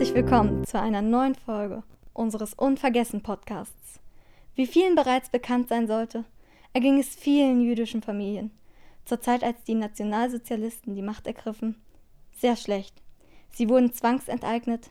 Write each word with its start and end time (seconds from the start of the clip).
Herzlich 0.00 0.16
willkommen 0.16 0.64
zu 0.64 0.80
einer 0.80 1.02
neuen 1.02 1.34
Folge 1.34 1.82
unseres 2.14 2.54
Unvergessen 2.54 3.20
Podcasts. 3.20 4.00
Wie 4.54 4.66
vielen 4.66 4.94
bereits 4.94 5.28
bekannt 5.28 5.68
sein 5.68 5.86
sollte, 5.86 6.24
erging 6.72 6.98
es 6.98 7.14
vielen 7.14 7.60
jüdischen 7.60 8.00
Familien, 8.00 8.50
zur 9.04 9.20
Zeit 9.20 9.44
als 9.44 9.62
die 9.64 9.74
Nationalsozialisten 9.74 10.94
die 10.94 11.02
Macht 11.02 11.26
ergriffen, 11.26 11.74
sehr 12.32 12.56
schlecht. 12.56 12.94
Sie 13.50 13.68
wurden 13.68 13.92
zwangsenteignet 13.92 14.88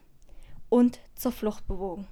und 0.70 1.00
zur 1.16 1.32
Flucht 1.32 1.68
bewogen. 1.68 2.05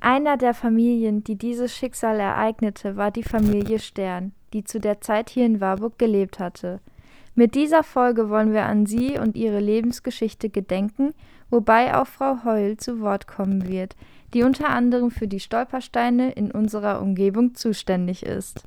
Einer 0.00 0.36
der 0.36 0.52
Familien, 0.52 1.24
die 1.24 1.36
dieses 1.36 1.74
Schicksal 1.74 2.20
ereignete, 2.20 2.98
war 2.98 3.10
die 3.10 3.22
Familie 3.22 3.78
Stern, 3.78 4.32
die 4.52 4.64
zu 4.64 4.80
der 4.80 5.00
Zeit 5.00 5.30
hier 5.30 5.46
in 5.46 5.62
Warburg 5.62 5.98
gelebt 5.98 6.38
hatte. 6.38 6.80
Mit 7.34 7.54
dieser 7.54 7.84
Folge 7.84 8.28
wollen 8.28 8.52
wir 8.52 8.66
an 8.66 8.84
sie 8.84 9.16
und 9.16 9.34
ihre 9.34 9.60
Lebensgeschichte 9.60 10.50
gedenken, 10.50 11.14
wobei 11.50 11.94
auch 11.96 12.06
Frau 12.06 12.44
Heul 12.44 12.76
zu 12.76 13.00
Wort 13.00 13.26
kommen 13.26 13.68
wird, 13.68 13.96
die 14.34 14.42
unter 14.42 14.68
anderem 14.68 15.10
für 15.10 15.28
die 15.28 15.40
Stolpersteine 15.40 16.32
in 16.32 16.50
unserer 16.50 17.00
Umgebung 17.00 17.54
zuständig 17.54 18.24
ist. 18.24 18.62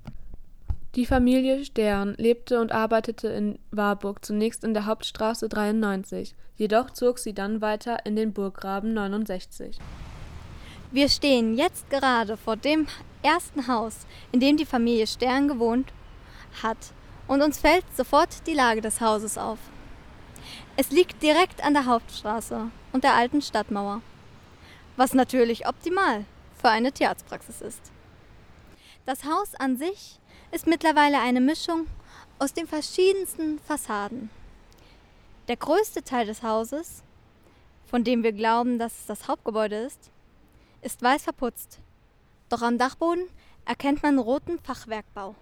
Die 0.95 1.05
Familie 1.05 1.63
Stern 1.63 2.15
lebte 2.17 2.59
und 2.59 2.73
arbeitete 2.73 3.29
in 3.29 3.59
Warburg 3.71 4.25
zunächst 4.25 4.63
in 4.65 4.73
der 4.73 4.85
Hauptstraße 4.85 5.47
93, 5.47 6.35
jedoch 6.57 6.89
zog 6.89 7.17
sie 7.17 7.33
dann 7.33 7.61
weiter 7.61 8.05
in 8.05 8.17
den 8.17 8.33
Burggraben 8.33 8.93
69. 8.93 9.77
Wir 10.91 11.07
stehen 11.07 11.55
jetzt 11.55 11.89
gerade 11.89 12.35
vor 12.35 12.57
dem 12.57 12.87
ersten 13.23 13.67
Haus, 13.67 14.05
in 14.33 14.41
dem 14.41 14.57
die 14.57 14.65
Familie 14.65 15.07
Stern 15.07 15.47
gewohnt 15.47 15.93
hat, 16.61 16.91
und 17.27 17.41
uns 17.41 17.59
fällt 17.59 17.85
sofort 17.95 18.45
die 18.45 18.53
Lage 18.53 18.81
des 18.81 18.99
Hauses 18.99 19.37
auf. 19.37 19.59
Es 20.77 20.89
liegt 20.89 21.21
direkt 21.21 21.63
an 21.63 21.73
der 21.73 21.85
Hauptstraße 21.85 22.71
und 22.93 23.03
der 23.03 23.13
alten 23.13 23.41
Stadtmauer, 23.41 24.01
was 24.95 25.13
natürlich 25.13 25.67
optimal 25.67 26.25
für 26.59 26.69
eine 26.69 26.91
Tierarztpraxis 26.91 27.61
ist. 27.61 27.91
Das 29.05 29.25
Haus 29.25 29.53
an 29.55 29.75
sich 29.77 30.19
ist 30.51 30.67
mittlerweile 30.67 31.19
eine 31.19 31.41
Mischung 31.41 31.87
aus 32.39 32.53
den 32.53 32.67
verschiedensten 32.67 33.59
Fassaden. 33.59 34.29
Der 35.49 35.57
größte 35.57 36.03
Teil 36.03 36.25
des 36.25 36.41
Hauses, 36.41 37.03
von 37.85 38.03
dem 38.03 38.23
wir 38.23 38.31
glauben, 38.31 38.79
dass 38.79 38.99
es 38.99 39.05
das 39.07 39.27
Hauptgebäude 39.27 39.75
ist, 39.75 40.11
ist 40.81 41.01
weiß 41.01 41.23
verputzt. 41.23 41.79
Doch 42.47 42.61
am 42.61 42.77
Dachboden 42.77 43.25
erkennt 43.65 44.03
man 44.03 44.19
roten 44.19 44.59
Fachwerkbau. 44.59 45.35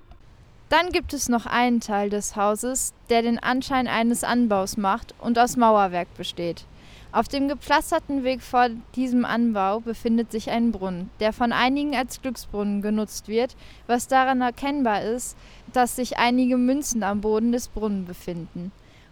Dann 0.69 0.91
gibt 0.91 1.13
es 1.13 1.29
noch 1.29 1.47
einen 1.47 1.79
Teil 1.79 2.11
des 2.11 2.35
Hauses, 2.35 2.93
der 3.09 3.23
den 3.23 3.39
Anschein 3.39 3.87
eines 3.87 4.23
Anbaus 4.23 4.77
macht 4.77 5.15
und 5.19 5.39
aus 5.39 5.57
Mauerwerk 5.57 6.13
besteht. 6.15 6.65
Auf 7.11 7.27
dem 7.27 7.47
gepflasterten 7.47 8.23
Weg 8.23 8.43
vor 8.43 8.67
diesem 8.95 9.25
Anbau 9.25 9.79
befindet 9.79 10.31
sich 10.31 10.51
ein 10.51 10.71
Brunnen, 10.71 11.09
der 11.19 11.33
von 11.33 11.51
einigen 11.51 11.95
als 11.95 12.21
Glücksbrunnen 12.21 12.83
genutzt 12.83 13.27
wird, 13.27 13.55
was 13.87 14.07
daran 14.07 14.41
erkennbar 14.41 15.01
ist, 15.01 15.35
dass 15.73 15.95
sich 15.95 16.19
einige 16.19 16.57
Münzen 16.57 17.01
am 17.01 17.21
Boden 17.21 17.51
des 17.51 17.67
Brunnen 17.67 18.05
befinden. 18.05 18.71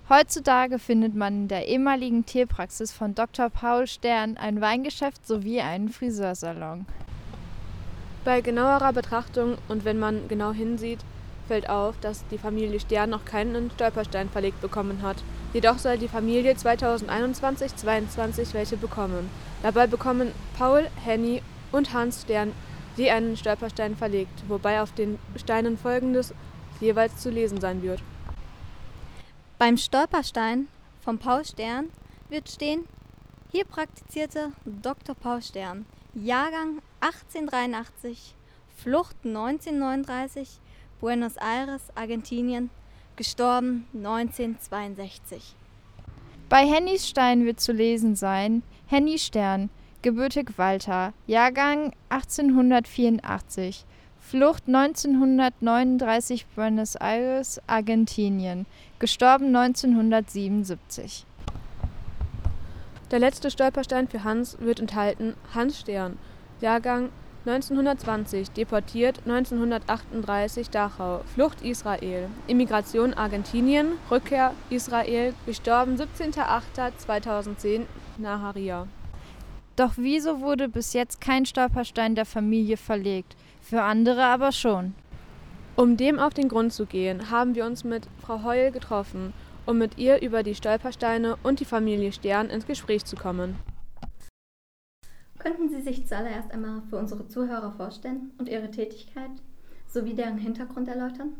Heutzutage 0.09 0.78
findet 0.78 1.16
man 1.16 1.33
in 1.33 1.47
der 1.47 1.67
ehemaligen 1.67 2.23
Tierpraxis 2.23 2.91
von 2.91 3.16
Dr. 3.16 3.50
Paul 3.50 3.88
Stern 3.88 4.38
ein 4.38 4.61
Weingeschäft 4.61 5.25
sowie 5.25 5.61
einen 5.61 5.89
Friseursalon. 5.89 6.85
Bei 8.23 8.41
genauerer 8.41 8.94
Betrachtung 8.94 9.58
und 9.67 9.85
wenn 9.85 9.97
man 9.97 10.28
genau 10.28 10.52
hinsieht, 10.52 11.00
fällt 11.48 11.70
auf, 11.70 11.95
dass 12.02 12.26
die 12.28 12.38
Familie 12.38 12.80
Stern 12.80 13.09
noch 13.09 13.26
keinen 13.26 13.72
Stolperstein 13.72 14.30
verlegt 14.30 14.62
bekommen 14.62 15.02
hat. 15.02 15.17
Jedoch 15.53 15.80
soll 15.80 15.98
die 15.98 16.08
Familie 16.08 16.53
2021-22 16.53 18.53
welche 18.53 18.78
bekommen. 18.78 19.30
Dabei 19.64 19.88
bekommen 19.88 20.31
Paul, 20.57 20.88
Henny 21.03 21.41
und 21.72 21.94
Hans 21.94 22.22
Stern 22.22 22.53
je 22.97 23.12
einen 23.12 23.38
Stolperstein 23.38 23.96
verlegt, 23.96 24.44
wobei 24.47 24.81
auf 24.81 24.91
den 24.91 25.19
Steinen 25.36 25.78
folgendes 25.78 26.34
jeweils 26.80 27.18
zu 27.18 27.30
lesen 27.30 27.62
sein 27.62 27.81
wird. 27.81 28.02
Beim 29.57 29.78
Stolperstein 29.78 30.68
von 31.02 31.18
Paul 31.18 31.46
Stern 31.46 31.90
wird 32.30 32.50
stehen, 32.50 32.86
hier 33.52 33.66
praktizierte 33.66 34.52
Dr. 34.66 35.16
Paul 35.16 35.41
Stern, 35.41 35.86
Jahrgang 36.13 36.81
1883, 37.00 38.36
Flucht 38.75 39.16
1939, 39.24 40.59
Buenos 41.00 41.38
Aires, 41.38 41.84
Argentinien, 41.94 42.72
gestorben 43.18 43.85
1962. 43.94 45.56
Bei 46.50 46.66
Hennys 46.66 47.08
Stein 47.08 47.46
wird 47.46 47.59
zu 47.59 47.72
lesen 47.72 48.16
sein, 48.16 48.63
Henny 48.88 49.19
Stern, 49.19 49.69
gebürtig 50.02 50.57
Walter, 50.57 51.13
Jahrgang 51.28 51.94
1884, 52.09 53.86
Flucht 54.19 54.63
1939 54.66 56.47
Buenos 56.56 56.96
Aires, 56.96 57.62
Argentinien, 57.68 58.66
gestorben 58.97 59.56
1977. 59.56 61.28
Der 63.12 63.19
letzte 63.19 63.52
Stolperstein 63.52 64.07
für 64.07 64.24
Hans 64.24 64.57
wird 64.59 64.80
enthalten 64.80 65.36
Hans 65.53 65.80
Stern, 65.80 66.18
Jahrgang 66.59 67.09
1920, 67.47 68.52
deportiert 68.52 69.19
1938 69.25 70.69
Dachau, 70.69 71.22
Flucht 71.34 71.62
Israel, 71.62 72.30
Immigration 72.47 73.13
Argentinien, 73.13 73.94
Rückkehr 74.12 74.53
Israel, 74.69 75.34
gestorben 75.46 75.96
17.08.2010 75.96 77.81
Naharia. 78.18 78.88
Doch 79.75 79.94
wieso 79.96 80.41
wurde 80.41 80.68
bis 80.69 80.94
jetzt 80.94 81.22
kein 81.22 81.46
Stolperstein 81.46 82.16
der 82.16 82.25
Familie 82.25 82.78
verlegt? 82.78 83.36
für 83.68 83.81
andere 83.81 84.24
aber 84.24 84.52
schon. 84.52 84.94
Um 85.75 85.97
dem 85.97 86.19
auf 86.19 86.34
den 86.34 86.47
Grund 86.47 86.74
zu 86.74 86.86
gehen, 86.86 87.30
haben 87.30 87.53
wir 87.53 87.66
uns 87.66 87.84
mit 87.84 88.07
Frau 88.22 88.44
Heul 88.44 88.72
getroffen, 88.72 89.34
um 89.66 89.78
mit 89.78 89.97
ihr 89.97 90.22
über 90.22 90.41
die 90.41 90.56
Stolpersteine 90.56 91.38
und 91.44 91.59
die 91.59 91.66
Familie 91.66 92.13
Stern 92.13 92.50
ins 92.50 92.66
Gespräch 92.66 93.03
zu 93.06 93.16
kommen. 93.16 93.56
Könnten 95.40 95.70
Sie 95.70 95.81
sich 95.81 96.08
zuallererst 96.08 96.52
einmal 96.52 96.81
für 96.90 96.98
unsere 96.98 97.28
Zuhörer 97.28 97.72
vorstellen 97.72 98.31
und 98.38 98.50
Ihre 98.50 98.72
Tätigkeit 98.72 99.31
sowie 99.86 100.16
deren 100.16 100.38
Hintergrund 100.38 100.88
erläutern? 100.88 101.34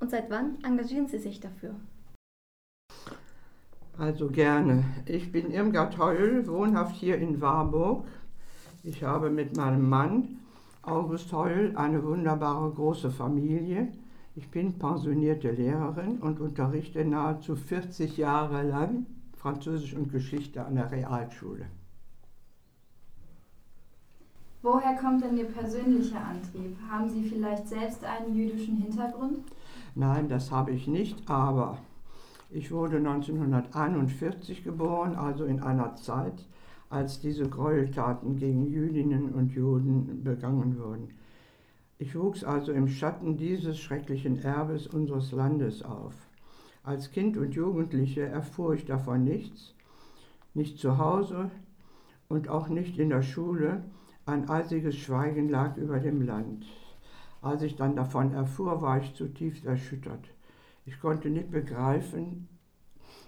Und 0.00 0.10
seit 0.10 0.30
wann 0.30 0.56
engagieren 0.64 1.08
Sie 1.08 1.18
sich 1.18 1.40
dafür? 1.40 1.74
Also 3.98 4.28
gerne. 4.28 4.84
Ich 5.06 5.30
bin 5.30 5.50
Irmgard 5.50 5.98
Heul, 5.98 6.46
wohnhaft 6.46 6.96
hier 6.96 7.18
in 7.18 7.40
Warburg. 7.40 8.06
Ich 8.82 9.04
habe 9.04 9.30
mit 9.30 9.56
meinem 9.56 9.88
Mann 9.88 10.40
August 10.82 11.32
Heul 11.32 11.76
eine 11.76 12.02
wunderbare 12.02 12.70
große 12.70 13.10
Familie. 13.10 13.92
Ich 14.34 14.50
bin 14.50 14.78
pensionierte 14.78 15.50
Lehrerin 15.50 16.18
und 16.18 16.40
unterrichte 16.40 17.04
nahezu 17.04 17.54
40 17.54 18.16
Jahre 18.16 18.62
lang 18.62 19.06
Französisch 19.36 19.94
und 19.94 20.10
Geschichte 20.10 20.64
an 20.64 20.76
der 20.76 20.90
Realschule. 20.90 21.66
Woher 24.62 24.94
kommt 24.94 25.24
denn 25.24 25.36
Ihr 25.36 25.46
persönlicher 25.46 26.24
Antrieb? 26.24 26.76
Haben 26.88 27.10
Sie 27.10 27.24
vielleicht 27.24 27.66
selbst 27.66 28.04
einen 28.04 28.34
jüdischen 28.34 28.76
Hintergrund? 28.76 29.38
Nein, 29.96 30.28
das 30.28 30.52
habe 30.52 30.70
ich 30.70 30.86
nicht, 30.86 31.28
aber 31.28 31.78
ich 32.48 32.70
wurde 32.70 32.98
1941 32.98 34.62
geboren, 34.62 35.16
also 35.16 35.46
in 35.46 35.60
einer 35.60 35.96
Zeit, 35.96 36.46
als 36.90 37.18
diese 37.18 37.48
Gräueltaten 37.48 38.36
gegen 38.36 38.66
Jüdinnen 38.66 39.30
und 39.30 39.52
Juden 39.52 40.22
begangen 40.22 40.78
wurden. 40.78 41.08
Ich 41.98 42.14
wuchs 42.14 42.44
also 42.44 42.70
im 42.72 42.86
Schatten 42.86 43.36
dieses 43.36 43.78
schrecklichen 43.78 44.42
Erbes 44.44 44.86
unseres 44.86 45.32
Landes 45.32 45.82
auf. 45.82 46.14
Als 46.84 47.10
Kind 47.10 47.36
und 47.36 47.54
Jugendliche 47.54 48.22
erfuhr 48.22 48.74
ich 48.74 48.84
davon 48.84 49.24
nichts, 49.24 49.74
nicht 50.54 50.78
zu 50.78 50.98
Hause 50.98 51.50
und 52.28 52.48
auch 52.48 52.68
nicht 52.68 52.98
in 52.98 53.08
der 53.08 53.22
Schule. 53.22 53.82
Ein 54.24 54.48
eisiges 54.48 54.96
Schweigen 54.96 55.48
lag 55.48 55.76
über 55.76 55.98
dem 55.98 56.22
Land. 56.22 56.64
Als 57.40 57.62
ich 57.62 57.74
dann 57.74 57.96
davon 57.96 58.32
erfuhr, 58.32 58.80
war 58.80 59.02
ich 59.02 59.14
zutiefst 59.14 59.64
erschüttert. 59.64 60.24
Ich 60.86 61.00
konnte 61.00 61.28
nicht 61.28 61.50
begreifen, 61.50 62.48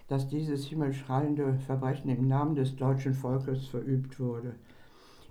dass 0.07 0.29
dieses 0.29 0.67
himmelschreiende 0.67 1.55
Verbrechen 1.67 2.11
im 2.11 2.29
Namen 2.29 2.55
des 2.55 2.77
deutschen 2.77 3.15
Volkes 3.15 3.67
verübt 3.67 4.21
wurde. 4.21 4.55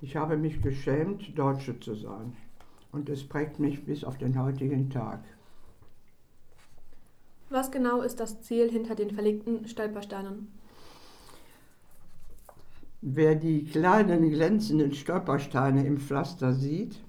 Ich 0.01 0.18
habe 0.18 0.36
mich 0.36 0.62
geschämt, 0.62 1.38
Deutsche 1.38 1.80
zu 1.80 1.95
sein. 1.95 2.36
Und 2.92 3.07
es 3.07 3.24
prägt 3.24 3.60
mich 3.60 3.86
bis 3.86 4.04
auf 4.04 4.18
den 4.18 4.38
heutigen 4.38 4.89
Tag. 4.89 5.24
Was 7.50 7.71
genau 7.71 8.01
ist 8.01 8.19
das 8.19 8.42
Ziel 8.42 8.69
hinter 8.69 8.95
den 8.95 9.12
verlegten 9.12 9.65
Stolpersteinen? 9.65 10.50
Wer 13.05 13.35
die 13.35 13.65
kleinen 13.65 14.29
glänzenden 14.31 14.94
Stolpersteine 14.94 15.85
im 15.85 15.97
Pflaster 15.97 16.53
sieht, 16.53 17.03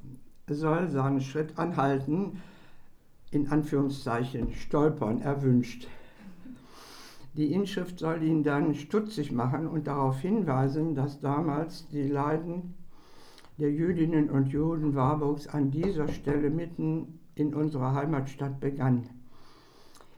soll 0.48 0.88
seinen 0.88 1.20
Schritt 1.20 1.56
anhalten, 1.56 2.42
in 3.30 3.46
Anführungszeichen 3.46 4.52
stolpern 4.54 5.20
erwünscht. 5.20 5.86
Die 7.34 7.52
Inschrift 7.52 8.00
soll 8.00 8.24
ihn 8.24 8.42
dann 8.42 8.74
stutzig 8.74 9.30
machen 9.30 9.68
und 9.68 9.86
darauf 9.86 10.18
hinweisen, 10.18 10.96
dass 10.96 11.20
damals 11.20 11.86
die 11.90 12.08
Leiden 12.08 12.74
der 13.58 13.70
Jüdinnen 13.70 14.30
und 14.30 14.48
Juden 14.48 14.96
Warburgs 14.96 15.46
an 15.46 15.70
dieser 15.70 16.08
Stelle 16.08 16.50
mitten 16.50 17.20
in 17.36 17.54
unserer 17.54 17.94
Heimatstadt 17.94 18.58
begann. 18.58 19.08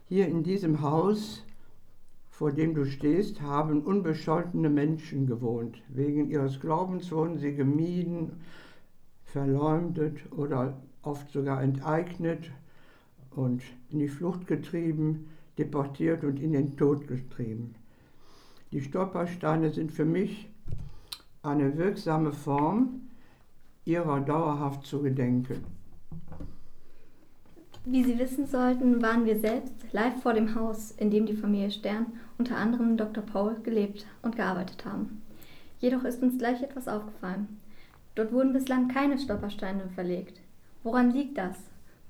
Hier 0.08 0.26
in 0.26 0.42
diesem 0.42 0.80
Haus, 0.80 1.44
vor 2.36 2.52
dem 2.52 2.74
du 2.74 2.84
stehst, 2.84 3.40
haben 3.40 3.80
unbescholtene 3.80 4.68
Menschen 4.68 5.26
gewohnt. 5.26 5.78
Wegen 5.88 6.28
ihres 6.28 6.60
Glaubens 6.60 7.10
wurden 7.10 7.38
sie 7.38 7.54
gemieden, 7.54 8.32
verleumdet 9.24 10.18
oder 10.32 10.76
oft 11.00 11.30
sogar 11.30 11.62
enteignet 11.62 12.50
und 13.30 13.62
in 13.88 14.00
die 14.00 14.08
Flucht 14.08 14.46
getrieben, 14.46 15.28
deportiert 15.56 16.24
und 16.24 16.38
in 16.38 16.52
den 16.52 16.76
Tod 16.76 17.08
getrieben. 17.08 17.74
Die 18.70 18.82
Stolpersteine 18.82 19.70
sind 19.70 19.90
für 19.90 20.04
mich 20.04 20.50
eine 21.42 21.78
wirksame 21.78 22.32
Form, 22.32 23.00
ihrer 23.86 24.20
dauerhaft 24.20 24.84
zu 24.84 25.00
gedenken. 25.00 25.64
Wie 27.88 28.02
Sie 28.02 28.18
wissen 28.18 28.48
sollten, 28.48 29.00
waren 29.00 29.26
wir 29.26 29.38
selbst 29.38 29.72
live 29.92 30.20
vor 30.20 30.34
dem 30.34 30.56
Haus, 30.56 30.90
in 30.90 31.08
dem 31.08 31.24
die 31.24 31.36
Familie 31.36 31.70
Stern, 31.70 32.06
unter 32.36 32.56
anderem 32.56 32.96
Dr. 32.96 33.22
Paul, 33.22 33.60
gelebt 33.62 34.04
und 34.22 34.34
gearbeitet 34.34 34.84
haben. 34.84 35.22
Jedoch 35.78 36.02
ist 36.02 36.20
uns 36.20 36.36
gleich 36.36 36.60
etwas 36.64 36.88
aufgefallen. 36.88 37.60
Dort 38.16 38.32
wurden 38.32 38.52
bislang 38.52 38.88
keine 38.88 39.20
Stolpersteine 39.20 39.88
verlegt. 39.94 40.40
Woran 40.82 41.12
liegt 41.12 41.38
das? 41.38 41.58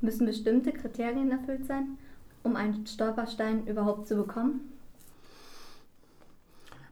Müssen 0.00 0.25
bestimmte 0.25 0.73
Kriterien 0.73 1.31
erfüllt 1.31 1.67
sein, 1.67 1.99
um 2.43 2.56
einen 2.56 2.87
Stolperstein 2.87 3.67
überhaupt 3.67 4.08
zu 4.08 4.17
bekommen? 4.17 4.73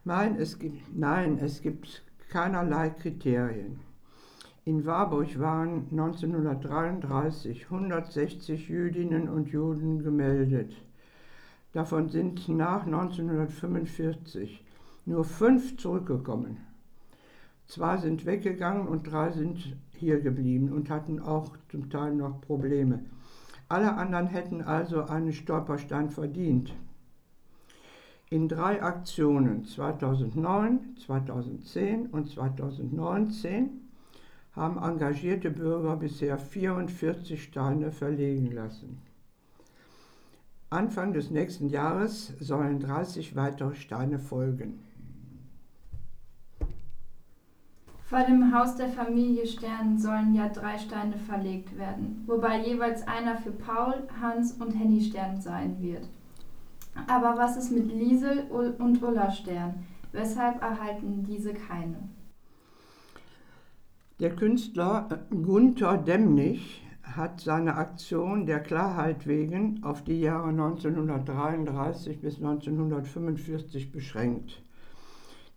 Nein, 0.03 0.35
es 0.39 0.59
gibt, 0.59 0.95
nein, 0.95 1.39
es 1.41 1.63
gibt 1.63 2.03
keinerlei 2.29 2.91
Kriterien. 2.91 3.79
In 4.67 4.83
Warburg 4.83 5.37
waren 5.37 5.85
1933 5.91 7.65
160 7.65 8.67
Jüdinnen 8.67 9.29
und 9.29 9.49
Juden 9.49 9.99
gemeldet. 9.99 10.73
Davon 11.71 12.09
sind 12.09 12.49
nach 12.49 12.83
1945 12.83 14.65
nur 15.05 15.23
fünf 15.23 15.77
zurückgekommen. 15.77 16.57
Zwei 17.67 17.97
sind 17.97 18.25
weggegangen 18.25 18.87
und 18.87 19.03
drei 19.03 19.29
sind 19.33 19.77
hier 19.91 20.19
geblieben 20.19 20.71
und 20.73 20.89
hatten 20.89 21.19
auch 21.19 21.55
zum 21.69 21.91
Teil 21.91 22.15
noch 22.15 22.41
Probleme. 22.41 23.05
Alle 23.69 23.93
anderen 23.95 24.25
hätten 24.25 24.63
also 24.63 25.03
einen 25.03 25.33
Stolperstein 25.33 26.09
verdient. 26.09 26.73
In 28.31 28.47
drei 28.47 28.81
Aktionen 28.81 29.63
2009, 29.63 30.95
2010 31.05 32.07
und 32.07 32.31
2019 32.31 33.84
haben 34.55 34.77
engagierte 34.77 35.51
Bürger 35.51 35.97
bisher 35.97 36.37
44 36.37 37.43
Steine 37.43 37.91
verlegen 37.91 38.51
lassen. 38.51 39.01
Anfang 40.69 41.13
des 41.13 41.29
nächsten 41.29 41.69
Jahres 41.69 42.33
sollen 42.39 42.79
30 42.79 43.35
weitere 43.35 43.75
Steine 43.75 44.19
folgen. 44.19 44.79
Vor 48.05 48.23
dem 48.23 48.53
Haus 48.53 48.75
der 48.75 48.89
Familie 48.89 49.47
Stern 49.47 49.97
sollen 49.97 50.35
ja 50.35 50.47
drei 50.47 50.77
Steine 50.77 51.17
verlegt 51.17 51.75
werden, 51.77 52.23
wobei 52.27 52.61
jeweils 52.61 53.07
einer 53.07 53.35
für 53.35 53.51
Paul, 53.51 54.07
Hans 54.21 54.53
und 54.53 54.71
Henny 54.71 55.01
Stern 55.01 55.41
sein 55.41 55.81
wird. 55.81 56.07
Aber 57.07 57.35
was 57.37 57.57
ist 57.57 57.71
mit 57.71 57.91
Liesel 57.91 58.45
und 58.51 59.01
Ulla 59.01 59.31
Stern? 59.31 59.85
Weshalb 60.11 60.61
erhalten 60.61 61.23
diese 61.23 61.53
keine? 61.53 61.97
Der 64.21 64.33
Künstler 64.33 65.09
äh, 65.11 65.35
Gunther 65.35 65.97
Demnig 65.97 66.81
hat 67.03 67.41
seine 67.41 67.75
Aktion 67.75 68.45
der 68.45 68.61
Klarheit 68.61 69.27
wegen 69.27 69.83
auf 69.83 70.05
die 70.05 70.21
Jahre 70.21 70.49
1933 70.49 72.21
bis 72.21 72.37
1945 72.37 73.91
beschränkt. 73.91 74.63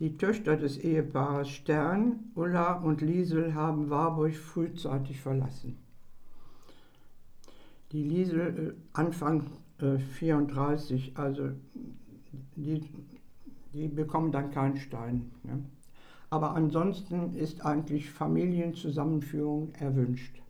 Die 0.00 0.16
Töchter 0.16 0.56
des 0.56 0.76
Ehepaares 0.76 1.48
Stern, 1.48 2.32
Ulla 2.34 2.74
und 2.74 3.00
Liesel 3.00 3.54
haben 3.54 3.90
Warburg 3.90 4.34
frühzeitig 4.34 5.20
verlassen. 5.20 5.78
Die 7.92 8.02
Liesel 8.02 8.74
äh, 8.74 8.74
Anfang 8.92 9.46
äh, 9.80 9.98
34, 9.98 11.16
also 11.16 11.50
die, 12.56 12.82
die 13.72 13.86
bekommen 13.86 14.32
dann 14.32 14.50
keinen 14.50 14.78
Stein. 14.78 15.30
Ne? 15.44 15.62
Aber 16.30 16.54
ansonsten 16.54 17.34
ist 17.34 17.64
eigentlich 17.64 18.10
Familienzusammenführung 18.10 19.72
erwünscht. 19.78 20.42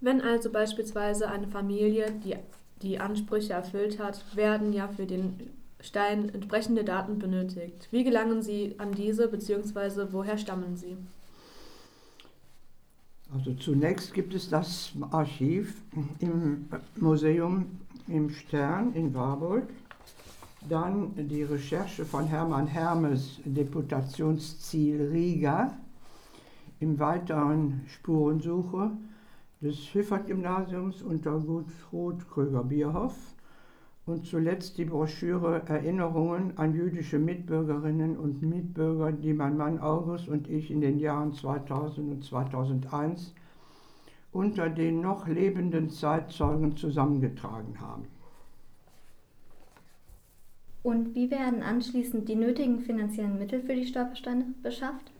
Wenn 0.00 0.20
also 0.20 0.50
beispielsweise 0.50 1.28
eine 1.28 1.46
Familie 1.46 2.10
die, 2.24 2.34
die 2.82 2.98
Ansprüche 2.98 3.52
erfüllt 3.52 4.00
hat, 4.00 4.36
werden 4.36 4.72
ja 4.72 4.88
für 4.88 5.06
den 5.06 5.38
Stein 5.80 6.28
entsprechende 6.34 6.82
Daten 6.82 7.18
benötigt. 7.18 7.88
Wie 7.92 8.02
gelangen 8.02 8.42
Sie 8.42 8.74
an 8.78 8.92
diese 8.92 9.28
bzw. 9.28 10.08
woher 10.10 10.38
stammen 10.38 10.76
sie? 10.76 10.96
Also 13.34 13.54
zunächst 13.54 14.12
gibt 14.12 14.34
es 14.34 14.50
das 14.50 14.92
Archiv 15.10 15.74
im 16.18 16.68
Museum 16.96 17.66
im 18.06 18.28
Stern 18.30 18.92
in 18.94 19.14
Warburg. 19.14 19.68
Dann 20.68 21.12
die 21.16 21.42
Recherche 21.42 22.04
von 22.04 22.26
Hermann 22.26 22.68
Hermes, 22.68 23.40
Deputationsziel 23.44 25.08
Riga, 25.10 25.72
im 26.78 27.00
weiteren 27.00 27.80
Spurensuche 27.88 28.92
des 29.60 29.92
Hüffert-Gymnasiums 29.92 31.02
unter 31.02 31.38
Gutfrud 31.40 32.28
Kröger-Bierhoff 32.30 33.14
und 34.06 34.24
zuletzt 34.24 34.78
die 34.78 34.84
Broschüre 34.84 35.62
Erinnerungen 35.66 36.56
an 36.56 36.74
jüdische 36.74 37.18
Mitbürgerinnen 37.18 38.16
und 38.16 38.42
Mitbürger, 38.42 39.10
die 39.10 39.32
mein 39.32 39.56
Mann 39.56 39.80
August 39.80 40.28
und 40.28 40.48
ich 40.48 40.70
in 40.70 40.80
den 40.80 41.00
Jahren 41.00 41.32
2000 41.32 42.08
und 42.12 42.24
2001 42.24 43.34
unter 44.30 44.70
den 44.70 45.00
noch 45.00 45.26
lebenden 45.26 45.90
Zeitzeugen 45.90 46.76
zusammengetragen 46.76 47.80
haben. 47.80 48.11
Und 50.82 51.14
wie 51.14 51.30
werden 51.30 51.62
anschließend 51.62 52.28
die 52.28 52.34
nötigen 52.34 52.80
finanziellen 52.80 53.38
Mittel 53.38 53.62
für 53.62 53.74
die 53.74 53.86
Stolpersteine 53.86 54.46
beschafft? 54.62 55.12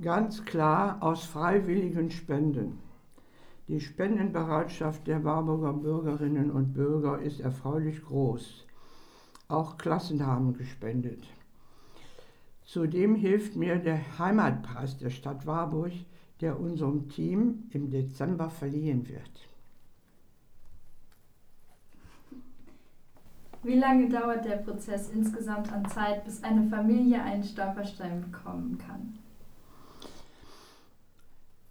Ganz 0.00 0.44
klar 0.44 1.02
aus 1.02 1.24
freiwilligen 1.24 2.10
Spenden. 2.10 2.78
Die 3.68 3.80
Spendenbereitschaft 3.80 5.06
der 5.06 5.22
Warburger 5.24 5.74
Bürgerinnen 5.74 6.50
und 6.50 6.72
Bürger 6.72 7.20
ist 7.20 7.40
erfreulich 7.40 8.02
groß. 8.02 8.66
Auch 9.48 9.76
Klassen 9.76 10.26
haben 10.26 10.54
gespendet. 10.54 11.26
Zudem 12.64 13.14
hilft 13.14 13.54
mir 13.54 13.76
der 13.76 14.18
Heimatpreis 14.18 14.96
der 14.96 15.10
Stadt 15.10 15.46
Warburg, 15.46 15.92
der 16.40 16.58
unserem 16.58 17.08
Team 17.08 17.64
im 17.70 17.90
Dezember 17.90 18.48
verliehen 18.48 19.08
wird. 19.08 19.51
Wie 23.64 23.78
lange 23.78 24.08
dauert 24.08 24.44
der 24.44 24.56
Prozess 24.56 25.10
insgesamt 25.10 25.72
an 25.72 25.88
Zeit, 25.88 26.24
bis 26.24 26.42
eine 26.42 26.68
Familie 26.68 27.22
einen 27.22 27.44
Stolperstein 27.44 28.20
bekommen 28.20 28.76
kann? 28.78 29.18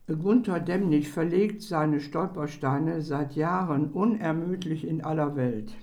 Gunther 0.08 0.60
Demnig 0.60 1.10
verlegt 1.10 1.62
seine 1.62 2.00
Stolpersteine 2.00 3.02
seit 3.02 3.36
Jahren 3.36 3.92
unermüdlich 3.92 4.88
in 4.88 5.04
aller 5.04 5.36
Welt. 5.36 5.74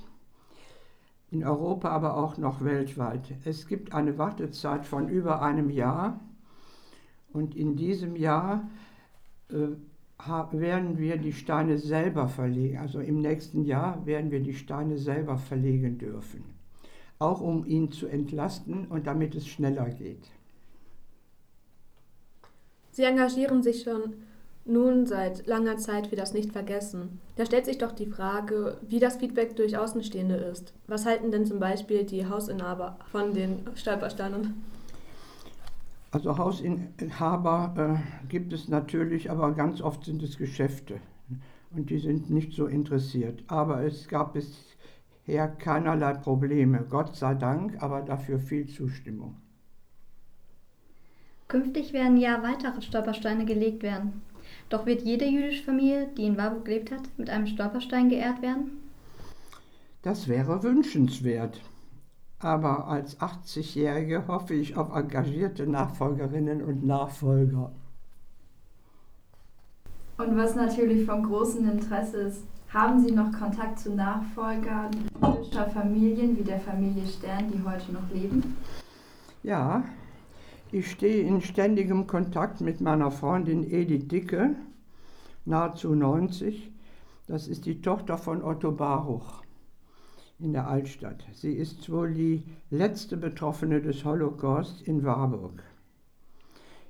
In 1.31 1.45
Europa, 1.45 1.91
aber 1.91 2.17
auch 2.17 2.39
noch 2.39 2.65
weltweit. 2.65 3.35
Es 3.45 3.67
gibt 3.67 3.93
eine 3.93 4.17
Wartezeit 4.17 4.87
von 4.87 5.09
über 5.09 5.43
einem 5.43 5.69
Jahr 5.69 6.21
und 7.33 7.55
in 7.55 7.77
diesem 7.77 8.17
Jahr 8.17 8.69
äh, 9.51 9.77
werden 10.27 10.99
wir 10.99 11.17
die 11.17 11.33
Steine 11.33 11.79
selber 11.79 12.29
verlegen. 12.29 12.79
Also 12.79 13.01
im 13.01 13.21
nächsten 13.21 13.65
Jahr 13.65 14.05
werden 14.05 14.31
wir 14.31 14.41
die 14.41 14.55
Steine 14.55 14.99
selber 14.99 15.39
verlegen 15.39 15.99
dürfen. 15.99 16.45
Auch 17.19 17.41
um 17.41 17.65
ihn 17.65 17.91
zu 17.91 18.07
entlasten 18.07 18.87
und 18.87 19.07
damit 19.07 19.35
es 19.35 19.47
schneller 19.47 19.89
geht. 19.91 20.31
Sie 22.91 23.05
engagieren 23.05 23.63
sich 23.63 23.83
schon 23.83 24.15
nun 24.65 25.07
seit 25.07 25.47
langer 25.47 25.79
Zeit 25.79 26.09
für 26.09 26.17
das 26.17 26.35
Nicht-Vergessen. 26.35 27.21
Da 27.37 27.47
stellt 27.47 27.65
sich 27.65 27.79
doch 27.79 27.93
die 27.93 28.07
Frage, 28.07 28.77
wie 28.87 29.01
das 29.01 29.17
Feedback 29.17 29.57
durch 29.57 29.79
Außenstehende 29.79 30.35
ist. 30.35 30.75
Was 30.87 31.07
halten 31.07 31.31
denn 31.31 31.47
zum 31.47 31.59
Beispiel 31.59 32.05
die 32.05 32.29
Hausinhaber 32.29 32.99
von 33.11 33.33
den 33.33 33.61
Stolpersteinen? 33.77 34.63
Also 36.11 36.39
Hausinhaber 36.39 37.75
äh, 37.77 38.27
gibt 38.29 38.53
es 38.53 38.69
natürlich, 38.69 39.31
aber 39.31 39.53
ganz 39.53 39.83
oft 39.83 40.05
sind 40.05 40.23
es 40.23 40.39
Geschäfte. 40.39 41.01
und 41.71 41.91
die 41.91 41.99
sind 41.99 42.31
nicht 42.31 42.55
so 42.55 42.67
interessiert. 42.67 43.45
Aber 43.47 43.83
es 43.83 44.09
gab 44.09 44.35
bisher 44.35 45.49
keinerlei 45.49 46.15
Probleme, 46.15 46.87
Gott 46.89 47.17
sei 47.17 47.35
Dank, 47.35 47.83
aber 47.83 48.01
dafür 48.01 48.39
viel 48.39 48.67
Zustimmung. 48.69 49.37
Künftig 51.49 51.93
werden 51.93 52.17
ja 52.19 52.43
weitere 52.43 52.83
Stolpersteine 52.83 53.45
gelegt 53.45 53.83
werden. 53.83 54.23
Doch 54.69 54.87
wird 54.87 55.03
jede 55.03 55.27
jüdische 55.27 55.65
Familie, 55.65 56.09
die 56.17 56.25
in 56.25 56.37
Warburg 56.37 56.65
gelebt 56.67 56.91
hat, 56.91 57.03
mit 57.17 57.31
einem 57.31 57.47
Stolperstein 57.47 58.09
geehrt 58.09 58.43
werden? 58.43 58.79
Das 60.03 60.29
wäre 60.29 60.63
wünschenswert. 60.63 61.61
Aber 62.41 62.87
als 62.87 63.19
80-Jährige 63.21 64.29
hoffe 64.29 64.55
ich 64.55 64.77
auf 64.77 64.95
engagierte 64.95 65.67
Nachfolgerinnen 65.67 66.63
und 66.63 66.87
Nachfolger. 66.87 67.73
Und 70.19 70.37
was 70.37 70.55
natürlich 70.55 71.05
von 71.05 71.25
großem 71.25 71.69
Interesse 71.69 72.19
ist, 72.19 72.45
haben 72.73 73.01
Sie 73.01 73.13
noch 73.13 73.33
Kontakt 73.33 73.79
zu 73.79 73.95
Nachfolgern 73.95 74.91
jüdischer 75.23 75.71
Familien 75.71 76.37
wie 76.37 76.45
der 76.45 76.61
Familie 76.61 77.07
Stern, 77.07 77.51
die 77.51 77.63
heute 77.65 77.93
noch 77.93 78.09
leben? 78.13 78.57
Ja, 79.43 79.85
ich 80.71 80.91
stehe 80.91 81.23
in 81.23 81.41
ständigem 81.41 82.07
Kontakt 82.07 82.61
mit 82.61 82.81
meiner 82.81 83.11
Freundin 83.11 83.69
Edith 83.69 84.09
Dicke, 84.09 84.55
nahezu 85.45 85.95
90. 85.95 86.71
Das 87.27 87.49
ist 87.49 87.67
die 87.67 87.81
Tochter 87.81 88.19
von 88.19 88.43
Otto 88.43 88.73
Baruch 88.73 89.43
in 90.39 90.53
der 90.53 90.69
Altstadt. 90.69 91.25
Sie 91.33 91.53
ist 91.53 91.91
wohl 91.91 92.15
die 92.15 92.45
letzte 92.71 93.17
Betroffene 93.17 93.81
des 93.83 94.05
Holocaust 94.05 94.83
in 94.83 95.05
Warburg. 95.05 95.63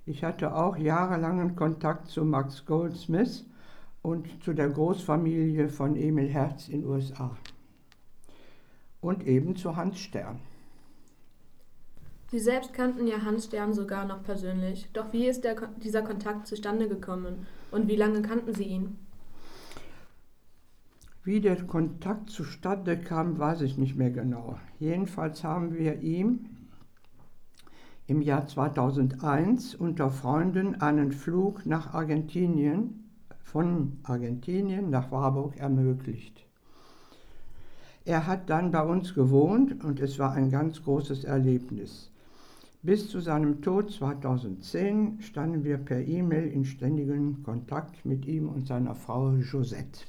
Ich 0.04 0.24
hatte 0.24 0.54
auch 0.54 0.76
jahrelangen 0.76 1.56
Kontakt 1.56 2.08
zu 2.08 2.24
Max 2.24 2.64
Goldsmith 2.66 3.44
und 4.02 4.42
zu 4.42 4.52
der 4.52 4.68
Großfamilie 4.68 5.68
von 5.68 5.96
Emil 5.96 6.28
Herz 6.28 6.68
in 6.68 6.86
USA. 6.86 7.36
Und 9.00 9.26
eben 9.26 9.56
zu 9.56 9.76
Hans 9.76 9.98
Stern. 9.98 10.40
Sie 12.30 12.38
selbst 12.38 12.74
kannten 12.74 13.06
ja 13.06 13.22
Hans 13.22 13.46
Stern 13.46 13.72
sogar 13.72 14.04
noch 14.04 14.22
persönlich. 14.22 14.88
Doch 14.92 15.12
wie 15.12 15.26
ist 15.26 15.44
der, 15.44 15.56
dieser 15.82 16.02
Kontakt 16.02 16.46
zustande 16.46 16.88
gekommen 16.88 17.46
und 17.70 17.88
wie 17.88 17.96
lange 17.96 18.20
kannten 18.20 18.54
Sie 18.54 18.64
ihn? 18.64 18.98
Wie 21.28 21.42
der 21.42 21.62
Kontakt 21.62 22.30
zustande 22.30 22.96
kam, 22.96 23.38
weiß 23.38 23.60
ich 23.60 23.76
nicht 23.76 23.96
mehr 23.96 24.10
genau. 24.10 24.58
Jedenfalls 24.80 25.44
haben 25.44 25.74
wir 25.74 26.00
ihm 26.00 26.46
im 28.06 28.22
Jahr 28.22 28.46
2001 28.46 29.74
unter 29.74 30.08
Freunden 30.08 30.76
einen 30.76 31.12
Flug 31.12 31.66
nach 31.66 31.92
Argentinien, 31.92 33.10
von 33.42 33.98
Argentinien 34.04 34.88
nach 34.88 35.12
Warburg 35.12 35.58
ermöglicht. 35.58 36.46
Er 38.06 38.26
hat 38.26 38.48
dann 38.48 38.70
bei 38.70 38.82
uns 38.82 39.12
gewohnt 39.12 39.84
und 39.84 40.00
es 40.00 40.18
war 40.18 40.32
ein 40.32 40.50
ganz 40.50 40.82
großes 40.82 41.24
Erlebnis. 41.24 42.10
Bis 42.80 43.10
zu 43.10 43.20
seinem 43.20 43.60
Tod 43.60 43.92
2010 43.92 45.20
standen 45.20 45.62
wir 45.62 45.76
per 45.76 46.00
E-Mail 46.00 46.48
in 46.48 46.64
ständigem 46.64 47.42
Kontakt 47.42 48.06
mit 48.06 48.24
ihm 48.24 48.48
und 48.48 48.66
seiner 48.66 48.94
Frau 48.94 49.32
Josette. 49.32 50.06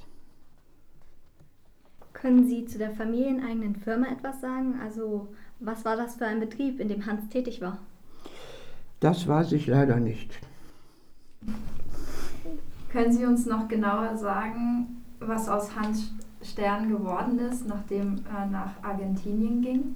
Können 2.12 2.48
Sie 2.48 2.64
zu 2.66 2.78
der 2.78 2.90
familieneigenen 2.90 3.76
Firma 3.76 4.08
etwas 4.08 4.40
sagen? 4.40 4.80
Also, 4.82 5.28
was 5.58 5.84
war 5.84 5.96
das 5.96 6.16
für 6.16 6.26
ein 6.26 6.40
Betrieb, 6.40 6.80
in 6.80 6.88
dem 6.88 7.06
Hans 7.06 7.28
tätig 7.28 7.60
war? 7.60 7.78
Das 9.00 9.26
weiß 9.26 9.52
ich 9.52 9.66
leider 9.66 9.96
nicht. 9.96 10.38
Können 12.92 13.12
Sie 13.12 13.24
uns 13.24 13.46
noch 13.46 13.68
genauer 13.68 14.16
sagen, 14.16 15.02
was 15.20 15.48
aus 15.48 15.74
Hans 15.76 16.12
Stern 16.42 16.88
geworden 16.88 17.38
ist, 17.38 17.66
nachdem 17.66 18.24
er 18.30 18.46
nach 18.46 18.82
Argentinien 18.82 19.62
ging? 19.62 19.94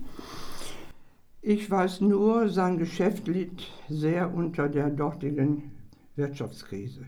Ich 1.42 1.71
weiß 1.71 2.00
nur, 2.02 2.49
sein 2.49 2.78
Geschäft 2.78 3.26
litt 3.28 3.71
sehr 3.88 4.35
unter 4.35 4.68
der 4.68 4.90
dortigen 4.90 5.73
Wirtschaftskrise. 6.16 7.04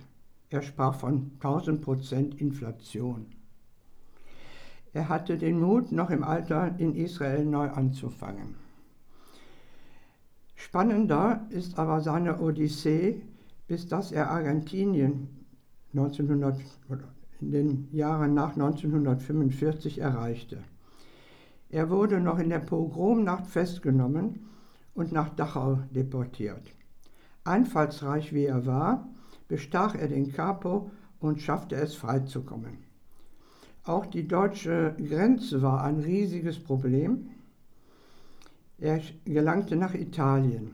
Er 0.51 0.63
sprach 0.63 0.95
von 0.95 1.31
1000 1.41 1.81
Prozent 1.81 2.41
Inflation. 2.41 3.27
Er 4.97 5.11
hatte 5.11 5.37
den 5.37 5.61
Mut, 5.61 5.93
noch 5.93 6.09
im 6.09 6.25
Alter 6.25 6.75
in 6.79 6.95
Israel 6.97 7.45
neu 7.45 7.69
anzufangen. 7.69 8.55
Spannender 10.55 11.45
ist 11.51 11.79
aber 11.79 12.01
seine 12.01 12.41
Odyssee, 12.41 13.21
bis 13.69 13.89
dass 13.89 14.11
er 14.11 14.31
Argentinien 14.31 15.29
1900, 15.93 16.59
in 17.43 17.51
den 17.51 17.89
Jahren 17.93 18.33
nach 18.33 18.53
1945 18.53 19.99
erreichte. 19.99 20.65
Er 21.69 21.91
wurde 21.91 22.19
noch 22.19 22.39
in 22.39 22.49
der 22.49 22.61
Pogromnacht 22.61 23.49
festgenommen 23.49 24.49
und 24.95 25.13
nach 25.13 25.29
Dachau 25.29 25.81
deportiert. 25.95 26.73
Einfallsreich 27.45 28.33
wie 28.33 28.47
er 28.47 28.65
war, 28.65 29.07
bestach 29.47 29.95
er 29.95 30.09
den 30.09 30.33
Capo 30.33 30.91
und 31.21 31.43
schaffte 31.43 31.77
es 31.77 31.95
freizukommen. 31.95 32.86
Auch 33.87 34.07
die 34.07 34.27
deutsche 34.27 34.97
Grenze 34.99 35.63
war 35.63 35.85
ein 35.85 36.01
riesiges 36.01 36.59
Problem. 36.59 37.31
Er 38.79 39.01
gelangte 39.25 39.77
nach 39.77 39.95
Italien. 39.95 40.73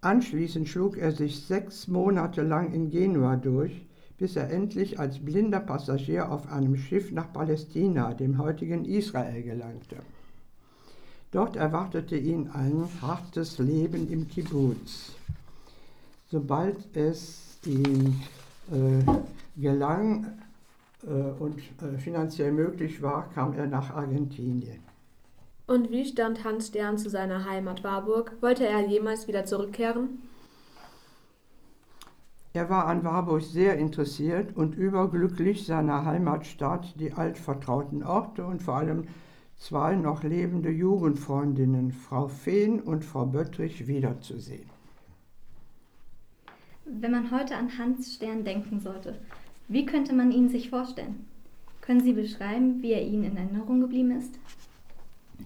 Anschließend 0.00 0.68
schlug 0.68 0.98
er 0.98 1.12
sich 1.12 1.46
sechs 1.46 1.86
Monate 1.86 2.42
lang 2.42 2.72
in 2.72 2.90
Genua 2.90 3.36
durch, 3.36 3.86
bis 4.18 4.34
er 4.34 4.50
endlich 4.50 4.98
als 4.98 5.20
blinder 5.20 5.60
Passagier 5.60 6.30
auf 6.32 6.50
einem 6.50 6.76
Schiff 6.76 7.12
nach 7.12 7.32
Palästina, 7.32 8.14
dem 8.14 8.38
heutigen 8.38 8.84
Israel, 8.84 9.42
gelangte. 9.42 9.96
Dort 11.30 11.54
erwartete 11.54 12.16
ihn 12.16 12.48
ein 12.48 12.88
hartes 13.00 13.58
Leben 13.58 14.10
im 14.10 14.26
Kibbutz. 14.26 15.12
Sobald 16.30 16.96
es 16.96 17.58
ihm 17.64 18.20
äh, 18.72 19.60
gelang 19.60 20.32
und 21.02 21.58
äh, 21.82 21.98
finanziell 21.98 22.52
möglich 22.52 23.02
war, 23.02 23.28
kam 23.30 23.52
er 23.54 23.66
nach 23.66 23.94
Argentinien. 23.94 24.80
Und 25.66 25.90
wie 25.90 26.04
stand 26.04 26.44
Hans 26.44 26.68
Stern 26.68 26.96
zu 26.96 27.10
seiner 27.10 27.44
Heimat 27.44 27.82
Warburg? 27.82 28.36
Wollte 28.40 28.66
er 28.66 28.86
jemals 28.86 29.26
wieder 29.26 29.44
zurückkehren? 29.44 30.20
Er 32.52 32.70
war 32.70 32.86
an 32.86 33.04
Warburg 33.04 33.42
sehr 33.42 33.76
interessiert 33.76 34.56
und 34.56 34.76
überglücklich, 34.76 35.66
seiner 35.66 36.06
Heimatstadt, 36.06 36.94
die 36.98 37.12
altvertrauten 37.12 38.02
Orte 38.02 38.46
und 38.46 38.62
vor 38.62 38.76
allem 38.76 39.08
zwei 39.58 39.94
noch 39.94 40.22
lebende 40.22 40.70
Jugendfreundinnen, 40.70 41.92
Frau 41.92 42.28
Fehn 42.28 42.80
und 42.80 43.04
Frau 43.04 43.26
Böttrich, 43.26 43.86
wiederzusehen. 43.88 44.70
Wenn 46.86 47.10
man 47.10 47.30
heute 47.30 47.56
an 47.56 47.76
Hans 47.76 48.14
Stern 48.14 48.44
denken 48.44 48.80
sollte, 48.80 49.18
wie 49.68 49.86
könnte 49.86 50.14
man 50.14 50.30
ihn 50.30 50.48
sich 50.48 50.70
vorstellen? 50.70 51.26
Können 51.80 52.00
Sie 52.00 52.12
beschreiben, 52.12 52.82
wie 52.82 52.92
er 52.92 53.06
Ihnen 53.06 53.24
in 53.24 53.36
Erinnerung 53.36 53.80
geblieben 53.80 54.12
ist? 54.12 54.38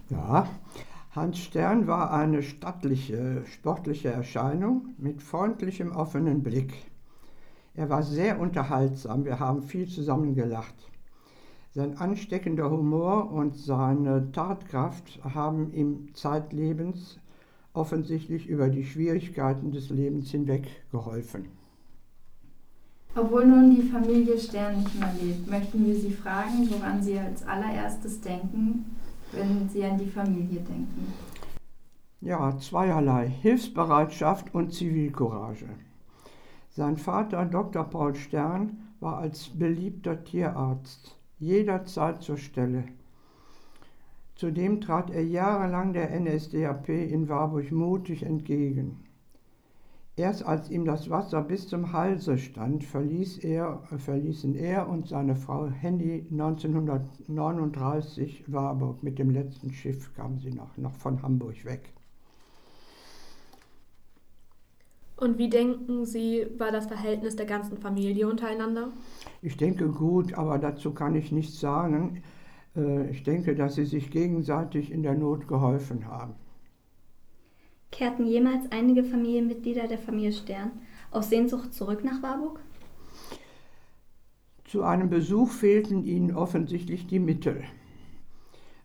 Ja, 0.08 0.48
Hans 1.12 1.38
Stern 1.38 1.86
war 1.86 2.12
eine 2.12 2.42
stattliche, 2.42 3.44
sportliche 3.46 4.10
Erscheinung 4.10 4.94
mit 4.96 5.22
freundlichem, 5.22 5.90
offenem 5.90 6.42
Blick. 6.42 6.72
Er 7.74 7.88
war 7.90 8.02
sehr 8.02 8.40
unterhaltsam, 8.40 9.24
wir 9.24 9.40
haben 9.40 9.62
viel 9.62 9.88
zusammen 9.88 10.34
gelacht. 10.34 10.74
Sein 11.72 11.98
ansteckender 11.98 12.70
Humor 12.70 13.30
und 13.30 13.56
seine 13.56 14.32
Tatkraft 14.32 15.20
haben 15.22 15.72
ihm 15.72 16.14
zeitlebens 16.14 17.18
offensichtlich 17.72 18.48
über 18.48 18.68
die 18.68 18.84
Schwierigkeiten 18.84 19.70
des 19.70 19.90
Lebens 19.90 20.30
hinweg 20.30 20.66
geholfen. 20.90 21.59
Obwohl 23.14 23.46
nun 23.46 23.74
die 23.74 23.82
Familie 23.82 24.38
Stern 24.38 24.78
nicht 24.78 24.98
mehr 24.98 25.12
lebt, 25.20 25.50
möchten 25.50 25.84
wir 25.84 25.94
Sie 25.94 26.12
fragen, 26.12 26.70
woran 26.70 27.02
Sie 27.02 27.18
als 27.18 27.44
allererstes 27.46 28.20
denken, 28.20 28.96
wenn 29.32 29.68
Sie 29.68 29.84
an 29.84 29.98
die 29.98 30.06
Familie 30.06 30.60
denken. 30.60 31.12
Ja, 32.20 32.56
zweierlei. 32.58 33.28
Hilfsbereitschaft 33.28 34.54
und 34.54 34.72
Zivilcourage. 34.72 35.68
Sein 36.70 36.96
Vater, 36.96 37.46
Dr. 37.46 37.84
Paul 37.84 38.14
Stern, 38.14 38.78
war 39.00 39.18
als 39.18 39.48
beliebter 39.48 40.22
Tierarzt 40.22 41.16
jederzeit 41.38 42.22
zur 42.22 42.36
Stelle. 42.36 42.84
Zudem 44.36 44.80
trat 44.80 45.10
er 45.10 45.24
jahrelang 45.24 45.92
der 45.92 46.18
NSDAP 46.18 46.88
in 46.90 47.28
Warburg 47.28 47.72
mutig 47.72 48.22
entgegen. 48.22 48.98
Erst 50.20 50.44
als 50.44 50.70
ihm 50.70 50.84
das 50.84 51.08
Wasser 51.08 51.40
bis 51.40 51.66
zum 51.66 51.94
Halse 51.94 52.36
stand, 52.36 52.84
verließ 52.84 53.38
er, 53.38 53.80
verließen 53.96 54.54
er 54.54 54.86
und 54.86 55.08
seine 55.08 55.34
Frau 55.34 55.68
Henny 55.68 56.26
1939 56.30 58.44
Warburg. 58.52 59.02
Mit 59.02 59.18
dem 59.18 59.30
letzten 59.30 59.72
Schiff 59.72 60.14
kamen 60.14 60.38
sie 60.38 60.50
noch, 60.50 60.76
noch 60.76 60.92
von 60.92 61.22
Hamburg 61.22 61.64
weg. 61.64 61.94
Und 65.16 65.38
wie 65.38 65.48
denken 65.48 66.04
Sie, 66.04 66.46
war 66.58 66.70
das 66.70 66.86
Verhältnis 66.86 67.36
der 67.36 67.46
ganzen 67.46 67.78
Familie 67.78 68.28
untereinander? 68.28 68.90
Ich 69.40 69.56
denke 69.56 69.88
gut, 69.88 70.34
aber 70.34 70.58
dazu 70.58 70.92
kann 70.92 71.14
ich 71.14 71.32
nichts 71.32 71.60
sagen. 71.60 72.22
Äh, 72.76 73.08
ich 73.08 73.22
denke, 73.22 73.54
dass 73.54 73.76
sie 73.76 73.86
sich 73.86 74.10
gegenseitig 74.10 74.92
in 74.92 75.02
der 75.02 75.14
Not 75.14 75.48
geholfen 75.48 76.06
haben. 76.06 76.34
Kehrten 77.90 78.26
jemals 78.26 78.70
einige 78.70 79.04
Familienmitglieder 79.04 79.88
der 79.88 79.98
Familie 79.98 80.32
Stern 80.32 80.70
aus 81.10 81.28
Sehnsucht 81.28 81.74
zurück 81.74 82.04
nach 82.04 82.22
Warburg? 82.22 82.60
Zu 84.64 84.84
einem 84.84 85.10
Besuch 85.10 85.50
fehlten 85.50 86.04
ihnen 86.04 86.34
offensichtlich 86.34 87.06
die 87.08 87.18
Mittel. 87.18 87.64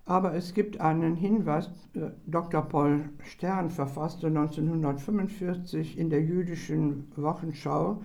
Aber 0.06 0.34
es 0.34 0.54
gibt 0.54 0.82
einen 0.82 1.16
Hinweis, 1.16 1.70
äh, 1.94 2.12
Dr. 2.28 2.62
Paul 2.62 3.10
Stern 3.24 3.70
verfasste 3.72 4.28
1945 4.28 5.98
in 5.98 6.10
der 6.10 6.22
jüdischen 6.22 7.12
Wochenschau 7.16 8.02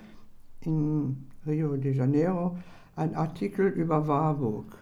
in 0.62 1.26
Rio 1.46 1.76
de 1.76 1.92
Janeiro 1.94 2.56
einen 2.96 3.14
Artikel 3.14 3.68
über 3.68 4.06
Warburg. 4.06 4.78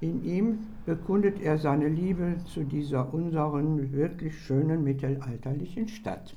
In 0.00 0.24
ihm 0.24 0.58
bekundet 0.86 1.40
er 1.42 1.58
seine 1.58 1.88
Liebe 1.88 2.36
zu 2.46 2.64
dieser 2.64 3.12
unseren 3.12 3.92
wirklich 3.92 4.38
schönen 4.38 4.82
mittelalterlichen 4.82 5.88
Stadt. 5.88 6.34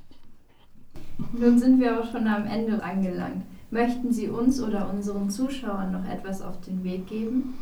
Nun 1.31 1.57
sind 1.57 1.79
wir 1.79 1.99
auch 1.99 2.11
schon 2.11 2.27
am 2.27 2.45
Ende 2.45 2.83
angelangt. 2.83 3.43
Möchten 3.71 4.11
Sie 4.11 4.27
uns 4.27 4.61
oder 4.61 4.91
unseren 4.93 5.29
Zuschauern 5.29 5.93
noch 5.93 6.07
etwas 6.07 6.41
auf 6.41 6.59
den 6.61 6.83
Weg 6.83 7.07
geben? 7.07 7.55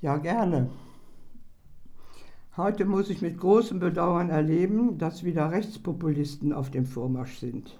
Ja, 0.00 0.16
gerne. 0.16 0.70
Heute 2.56 2.86
muss 2.86 3.10
ich 3.10 3.20
mit 3.20 3.36
großem 3.38 3.80
Bedauern 3.80 4.30
erleben, 4.30 4.96
dass 4.96 5.24
wieder 5.24 5.50
Rechtspopulisten 5.50 6.54
auf 6.54 6.70
dem 6.70 6.86
Vormarsch 6.86 7.38
sind, 7.38 7.78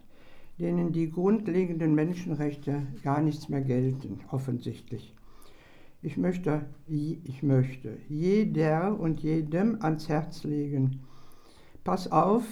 denen 0.58 0.92
die 0.92 1.10
grundlegenden 1.10 1.94
Menschenrechte 1.94 2.82
gar 3.02 3.22
nichts 3.22 3.48
mehr 3.48 3.62
gelten, 3.62 4.20
offensichtlich. 4.30 5.15
Ich 6.02 6.16
möchte, 6.16 6.66
ich 6.86 7.42
möchte 7.42 7.96
jeder 8.08 8.98
und 8.98 9.20
jedem 9.20 9.82
ans 9.82 10.08
Herz 10.08 10.44
legen. 10.44 11.00
Pass 11.84 12.10
auf, 12.12 12.44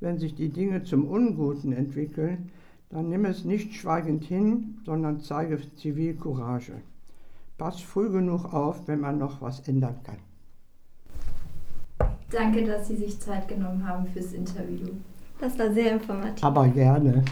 wenn 0.00 0.18
sich 0.18 0.34
die 0.34 0.48
Dinge 0.48 0.82
zum 0.84 1.08
Unguten 1.08 1.72
entwickeln, 1.72 2.50
dann 2.90 3.08
nimm 3.08 3.24
es 3.24 3.44
nicht 3.44 3.74
schweigend 3.74 4.24
hin, 4.24 4.78
sondern 4.84 5.20
zeige 5.20 5.58
Zivilcourage. 5.76 6.74
Pass 7.58 7.80
früh 7.80 8.10
genug 8.10 8.52
auf, 8.52 8.86
wenn 8.88 9.00
man 9.00 9.18
noch 9.18 9.40
was 9.40 9.66
ändern 9.68 9.96
kann. 10.02 10.18
Danke, 12.30 12.64
dass 12.64 12.88
Sie 12.88 12.96
sich 12.96 13.20
Zeit 13.20 13.46
genommen 13.46 13.86
haben 13.86 14.06
fürs 14.06 14.32
Interview. 14.32 14.88
Das 15.38 15.58
war 15.58 15.72
sehr 15.72 15.92
informativ. 15.92 16.42
Aber 16.42 16.68
gerne. 16.68 17.24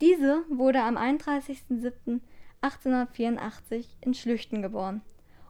Diese 0.00 0.44
wurde 0.48 0.82
am 0.82 0.96
31.07.1884 0.96 3.84
in 4.00 4.14
Schlüchten 4.14 4.62
geboren 4.62 5.02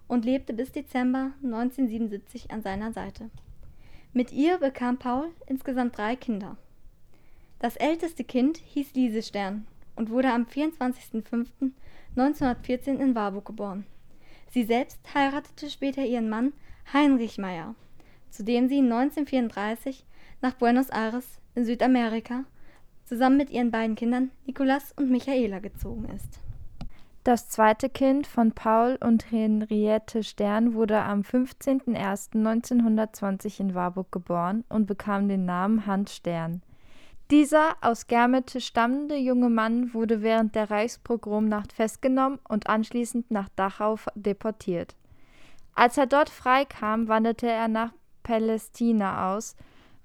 und 0.07 0.25
lebte 0.25 0.55
bis 0.55 0.73
Dezember 0.73 1.33
1977 1.43 2.51
an 2.51 2.63
seiner 2.63 2.93
Seite. 2.93 3.29
Mit 4.13 4.33
ihr 4.33 4.59
bekam 4.59 4.99
Paul 4.99 5.31
insgesamt 5.47 5.97
drei 5.99 6.17
Kinder. 6.17 6.57
Das 7.59 7.77
älteste 7.77 8.25
Kind 8.25 8.57
hieß 8.57 8.95
Lise 8.95 9.23
Stern 9.23 9.67
und 9.97 10.09
wurde 10.11 10.33
am 10.33 10.45
24.05.1914 10.45 12.97
in 12.97 13.15
Warburg 13.15 13.45
geboren. 13.45 13.85
Sie 14.51 14.65
selbst 14.65 14.99
heiratete 15.13 15.69
später 15.69 16.03
ihren 16.05 16.31
Mann 16.31 16.55
Heinrich 16.93 17.37
Meyer, 17.37 17.75
zu 18.31 18.45
dem 18.45 18.69
sie 18.69 18.79
1934 18.79 20.07
nach 20.41 20.55
Buenos 20.55 20.89
Aires 20.91 21.41
in 21.55 21.65
Südamerika 21.65 22.45
zusammen 23.05 23.37
mit 23.39 23.51
ihren 23.51 23.71
beiden 23.71 23.95
Kindern 23.97 24.31
Nicolas 24.47 24.93
und 24.97 25.11
Michaela 25.11 25.59
gezogen 25.59 26.09
ist. 26.15 26.41
Das 27.25 27.49
zweite 27.49 27.89
Kind 27.91 28.27
von 28.27 28.53
Paul 28.53 28.99
und 29.03 29.31
Henriette 29.31 30.23
Stern 30.23 30.73
wurde 30.75 31.03
am 31.03 31.23
15.01.1920 31.23 33.61
in 33.61 33.75
Warburg 33.75 34.13
geboren 34.13 34.65
und 34.69 34.87
bekam 34.87 35.29
den 35.29 35.45
Namen 35.45 35.87
Hans 35.87 36.17
Stern. 36.17 36.63
Dieser 37.31 37.77
aus 37.83 38.07
Germete 38.07 38.63
stammende 38.63 39.17
junge 39.17 39.51
Mann 39.51 39.93
wurde 39.93 40.23
während 40.23 40.55
der 40.55 40.71
Reichspogromnacht 40.71 41.75
festgenommen 41.75 42.39
und 42.49 42.69
anschließend 42.69 43.31
nach 43.31 43.51
Dachau 43.51 43.99
deportiert. 44.15 44.97
Als 45.75 45.99
er 45.99 46.07
dort 46.07 46.31
freikam, 46.31 47.09
wanderte 47.09 47.47
er 47.47 47.69
nach 47.69 47.93
Palästina 48.23 49.35
aus 49.35 49.55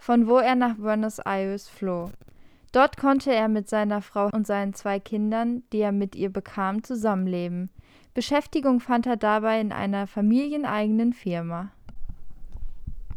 von 0.03 0.27
wo 0.27 0.37
er 0.37 0.55
nach 0.55 0.75
Buenos 0.75 1.19
Aires 1.19 1.69
floh. 1.69 2.11
Dort 2.73 2.97
konnte 2.97 3.33
er 3.33 3.47
mit 3.47 3.69
seiner 3.69 4.01
Frau 4.01 4.27
und 4.33 4.45
seinen 4.45 4.73
zwei 4.73 4.99
Kindern, 4.99 5.63
die 5.71 5.79
er 5.79 5.93
mit 5.93 6.17
ihr 6.17 6.29
bekam, 6.29 6.83
zusammenleben. 6.83 7.69
Beschäftigung 8.13 8.81
fand 8.81 9.05
er 9.05 9.15
dabei 9.15 9.61
in 9.61 9.71
einer 9.71 10.05
familieneigenen 10.05 11.13
Firma. 11.13 11.71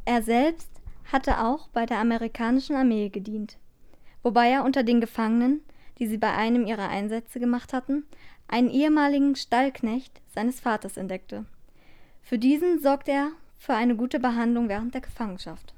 Er 0.04 0.22
selbst 0.22 0.70
hatte 1.10 1.40
auch 1.40 1.66
bei 1.70 1.86
der 1.86 1.98
amerikanischen 1.98 2.76
Armee 2.76 3.08
gedient, 3.08 3.58
wobei 4.22 4.48
er 4.48 4.64
unter 4.64 4.84
den 4.84 5.00
Gefangenen, 5.00 5.62
die 5.98 6.06
sie 6.06 6.18
bei 6.18 6.32
einem 6.34 6.66
ihrer 6.66 6.88
Einsätze 6.88 7.40
gemacht 7.40 7.72
hatten, 7.72 8.04
einen 8.46 8.70
ehemaligen 8.70 9.34
Stallknecht 9.34 10.20
seines 10.32 10.60
Vaters 10.60 10.96
entdeckte. 10.96 11.46
Für 12.22 12.38
diesen 12.38 12.78
sorgte 12.78 13.10
er 13.10 13.30
für 13.58 13.74
eine 13.74 13.96
gute 13.96 14.20
Behandlung 14.20 14.68
während 14.68 14.94
der 14.94 15.00
Gefangenschaft. 15.00 15.75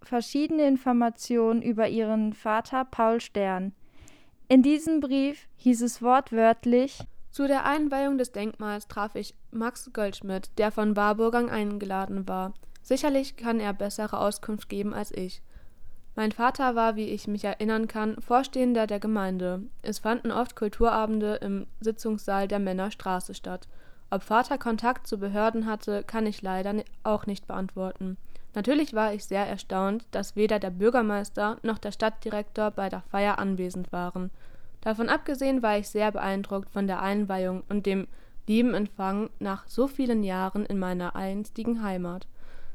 verschiedene 0.03 0.67
Informationen 0.67 1.61
über 1.61 1.87
ihren 1.89 2.33
Vater 2.33 2.87
Paul 2.87 3.21
Stern. 3.21 3.75
In 4.49 4.63
diesem 4.63 5.01
Brief 5.01 5.49
hieß 5.57 5.83
es 5.83 6.01
wortwörtlich 6.01 7.01
Zu 7.37 7.47
der 7.47 7.67
Einweihung 7.67 8.17
des 8.17 8.33
Denkmals 8.33 8.89
traf 8.89 9.15
ich 9.15 9.35
Max 9.51 9.91
Goldschmidt, 9.93 10.49
der 10.57 10.73
von 10.73 10.97
Warburgang 10.97 11.51
eingeladen 11.51 12.27
war. 12.27 12.55
Sicherlich 12.81 13.37
kann 13.37 13.61
er 13.61 13.75
bessere 13.75 14.21
Auskunft 14.21 14.71
geben 14.71 14.95
als 14.95 15.13
ich. 15.13 15.43
Mein 16.15 16.33
Vater 16.33 16.75
war, 16.77 16.97
wie 16.97 17.11
ich 17.11 17.29
mich 17.29 17.45
erinnern 17.45 17.89
kann, 17.89 18.19
Vorstehender 18.23 18.87
der 18.87 19.01
Gemeinde. 19.01 19.61
Es 19.83 19.99
fanden 19.99 20.33
oft 20.33 20.57
Kulturabende 20.57 21.35
im 21.35 21.67
Sitzungssaal 21.79 22.49
der 22.49 22.59
Männerstraße 22.59 23.35
statt. 23.35 23.69
Ob 24.09 24.23
Vater 24.23 24.57
Kontakt 24.57 25.07
zu 25.07 25.19
Behörden 25.19 25.67
hatte, 25.67 26.05
kann 26.05 26.25
ich 26.25 26.41
leider 26.41 26.85
auch 27.03 27.27
nicht 27.27 27.47
beantworten. 27.47 28.17
Natürlich 28.55 28.95
war 28.95 29.13
ich 29.13 29.27
sehr 29.27 29.47
erstaunt, 29.47 30.07
dass 30.11 30.37
weder 30.37 30.59
der 30.59 30.71
Bürgermeister 30.71 31.59
noch 31.63 31.77
der 31.77 31.93
Stadtdirektor 31.93 32.71
bei 32.71 32.89
der 32.89 33.03
Feier 33.03 33.39
anwesend 33.39 33.93
waren. 33.93 34.31
Davon 34.87 35.09
abgesehen 35.09 35.65
war 35.65 35.79
ich 35.79 35.89
sehr 35.89 36.13
beeindruckt 36.13 36.71
von 36.71 36.87
der 36.87 37.03
Einweihung 37.03 37.65
und 37.69 37.87
dem 37.87 38.07
lieben 38.47 38.73
Empfang 38.73 39.31
nach 39.41 39.67
so 39.67 39.89
vielen 39.89 40.23
Jahren 40.23 40.65
in 40.65 40.79
meiner 40.79 41.17
einstigen 41.17 41.83
Heimat. 41.83 42.29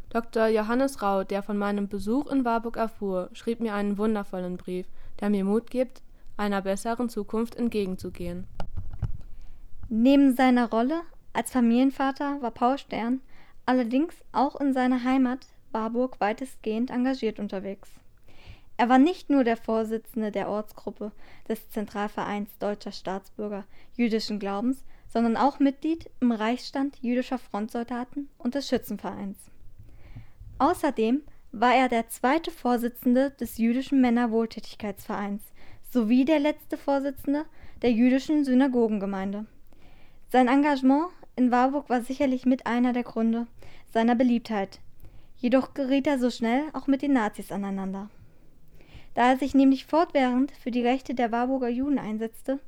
Dr. 0.09 0.47
Johannes 0.47 1.01
Rau, 1.01 1.23
der 1.23 1.41
von 1.41 1.57
meinem 1.57 1.87
Besuch 1.87 2.29
in 2.29 2.43
Warburg 2.43 2.75
erfuhr, 2.75 3.29
schrieb 3.31 3.61
mir 3.61 3.75
einen 3.75 3.97
wundervollen 3.97 4.57
Brief, 4.57 4.87
der 5.21 5.29
mir 5.29 5.45
Mut 5.45 5.71
gibt, 5.71 6.01
einer 6.35 6.61
besseren 6.61 7.07
Zukunft 7.07 7.55
entgegenzugehen. 7.55 8.45
Neben 9.87 10.35
seiner 10.35 10.69
Rolle 10.69 11.03
als 11.31 11.51
Familienvater 11.51 12.41
war 12.41 12.51
Paul 12.51 12.77
Stern 12.77 13.21
allerdings 13.65 14.15
auch 14.33 14.59
in 14.59 14.73
seiner 14.73 15.05
Heimat 15.05 15.47
Warburg 15.71 16.19
weitestgehend 16.19 16.91
engagiert 16.91 17.39
unterwegs. 17.39 17.89
Er 18.81 18.89
war 18.89 18.97
nicht 18.97 19.29
nur 19.29 19.43
der 19.43 19.57
Vorsitzende 19.57 20.31
der 20.31 20.49
Ortsgruppe 20.49 21.11
des 21.47 21.69
Zentralvereins 21.69 22.57
deutscher 22.57 22.91
Staatsbürger 22.91 23.63
jüdischen 23.95 24.39
Glaubens, 24.39 24.83
sondern 25.07 25.37
auch 25.37 25.59
Mitglied 25.59 26.09
im 26.19 26.31
Reichsstand 26.31 26.97
jüdischer 26.99 27.37
Frontsoldaten 27.37 28.27
und 28.39 28.55
des 28.55 28.67
Schützenvereins. 28.67 29.37
Außerdem 30.57 31.21
war 31.51 31.75
er 31.75 31.89
der 31.89 32.09
zweite 32.09 32.49
Vorsitzende 32.49 33.29
des 33.29 33.59
Jüdischen 33.59 34.01
Männerwohltätigkeitsvereins 34.01 35.43
sowie 35.91 36.25
der 36.25 36.39
letzte 36.39 36.75
Vorsitzende 36.75 37.45
der 37.83 37.91
jüdischen 37.91 38.45
Synagogengemeinde. 38.45 39.45
Sein 40.29 40.47
Engagement 40.47 41.05
in 41.35 41.51
Warburg 41.51 41.87
war 41.91 42.01
sicherlich 42.01 42.47
mit 42.47 42.65
einer 42.65 42.93
der 42.93 43.03
Gründe 43.03 43.45
seiner 43.93 44.15
Beliebtheit. 44.15 44.79
Jedoch 45.37 45.75
geriet 45.75 46.07
er 46.07 46.17
so 46.17 46.31
schnell 46.31 46.63
auch 46.73 46.87
mit 46.87 47.03
den 47.03 47.13
Nazis 47.13 47.51
aneinander. 47.51 48.09
Da 49.13 49.31
er 49.31 49.37
sich 49.37 49.53
nämlich 49.53 49.85
fortwährend 49.85 50.51
für 50.51 50.71
die 50.71 50.81
Rechte 50.81 51.13
der 51.13 51.31
Warburger 51.31 51.69
Juden 51.69 51.99
einsetzte, 51.99 52.59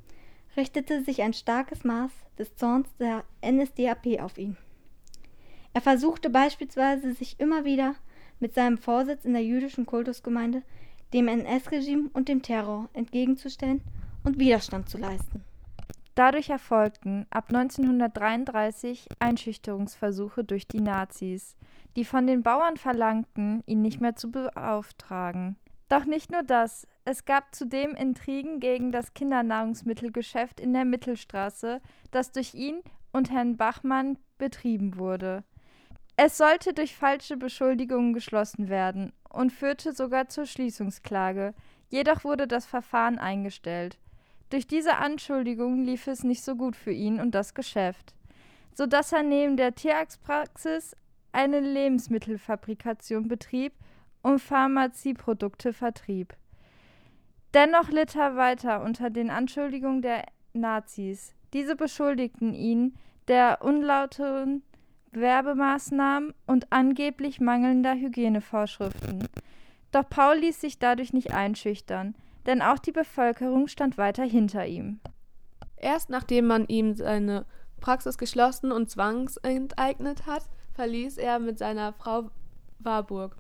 richtete 0.57 1.03
sich 1.03 1.21
ein 1.21 1.33
starkes 1.33 1.83
Maß 1.83 2.11
des 2.37 2.55
Zorns 2.55 2.89
der 2.97 3.23
NSDAP 3.41 4.19
auf 4.19 4.37
ihn. 4.37 4.57
Er 5.73 5.81
versuchte 5.81 6.29
beispielsweise, 6.29 7.13
sich 7.13 7.39
immer 7.39 7.65
wieder 7.65 7.95
mit 8.39 8.53
seinem 8.53 8.77
Vorsitz 8.77 9.25
in 9.25 9.33
der 9.33 9.43
jüdischen 9.43 9.85
Kultusgemeinde 9.85 10.63
dem 11.13 11.27
NS-Regime 11.27 12.09
und 12.13 12.27
dem 12.27 12.41
Terror 12.41 12.89
entgegenzustellen 12.93 13.81
und 14.23 14.39
Widerstand 14.39 14.89
zu 14.89 14.97
leisten. 14.97 15.43
Dadurch 16.15 16.49
erfolgten 16.49 17.25
ab 17.31 17.45
1933 17.49 19.07
Einschüchterungsversuche 19.19 20.43
durch 20.43 20.67
die 20.67 20.81
Nazis, 20.81 21.55
die 21.95 22.05
von 22.05 22.27
den 22.27 22.43
Bauern 22.43 22.77
verlangten, 22.77 23.63
ihn 23.65 23.81
nicht 23.81 23.99
mehr 23.99 24.15
zu 24.15 24.31
beauftragen. 24.31 25.55
Doch 25.93 26.05
nicht 26.05 26.31
nur 26.31 26.41
das, 26.41 26.87
es 27.05 27.23
gab 27.23 27.53
zudem 27.53 27.93
Intrigen 27.93 28.59
gegen 28.59 28.91
das 28.91 29.13
Kindernahrungsmittelgeschäft 29.13 30.59
in 30.59 30.73
der 30.73 30.85
Mittelstraße, 30.85 31.81
das 32.09 32.31
durch 32.31 32.55
ihn 32.55 32.81
und 33.11 33.29
Herrn 33.29 33.57
Bachmann 33.57 34.17
betrieben 34.39 34.97
wurde. 34.97 35.43
Es 36.15 36.35
sollte 36.35 36.73
durch 36.73 36.95
falsche 36.95 37.37
Beschuldigungen 37.37 38.13
geschlossen 38.13 38.69
werden 38.69 39.13
und 39.29 39.51
führte 39.51 39.93
sogar 39.93 40.29
zur 40.29 40.47
Schließungsklage. 40.47 41.53
Jedoch 41.89 42.23
wurde 42.23 42.47
das 42.47 42.65
Verfahren 42.65 43.19
eingestellt. 43.19 43.99
Durch 44.49 44.65
diese 44.65 44.95
Anschuldigungen 44.95 45.85
lief 45.85 46.07
es 46.07 46.23
nicht 46.23 46.43
so 46.43 46.55
gut 46.55 46.75
für 46.75 46.91
ihn 46.91 47.19
und 47.19 47.35
das 47.35 47.53
Geschäft, 47.53 48.15
so 48.73 48.87
dass 48.87 49.11
er 49.11 49.21
neben 49.21 49.57
der 49.57 49.75
Tierarztpraxis 49.75 50.95
eine 51.33 51.59
Lebensmittelfabrikation 51.59 53.27
betrieb 53.27 53.73
und 54.23 54.39
Pharmazieprodukte 54.39 55.73
vertrieb. 55.73 56.33
Dennoch 57.53 57.89
litt 57.89 58.15
er 58.15 58.35
weiter 58.35 58.81
unter 58.81 59.11
den 59.11 59.29
Anschuldigungen 59.29 60.01
der 60.01 60.25
Nazis. 60.53 61.35
Diese 61.53 61.75
beschuldigten 61.75 62.53
ihn 62.55 62.95
der 63.27 63.59
unlauteren 63.61 64.63
Werbemaßnahmen 65.11 66.33
und 66.47 66.71
angeblich 66.71 67.39
mangelnder 67.39 67.93
Hygienevorschriften. 67.93 69.27
Doch 69.91 70.09
Paul 70.09 70.37
ließ 70.37 70.59
sich 70.59 70.79
dadurch 70.79 71.13
nicht 71.13 71.31
einschüchtern, 71.31 72.15
denn 72.47 72.63
auch 72.63 72.79
die 72.79 72.91
Bevölkerung 72.91 73.67
stand 73.67 73.99
weiter 73.99 74.23
hinter 74.23 74.65
ihm. 74.65 74.99
Erst 75.77 76.09
nachdem 76.09 76.47
man 76.47 76.65
ihm 76.67 76.95
seine 76.95 77.45
Praxis 77.79 78.17
geschlossen 78.17 78.71
und 78.71 78.89
zwangsenteignet 78.89 80.25
hat, 80.25 80.43
verließ 80.73 81.17
er 81.17 81.37
mit 81.37 81.59
seiner 81.59 81.93
Frau 81.93 82.31
Warburg. 82.79 83.35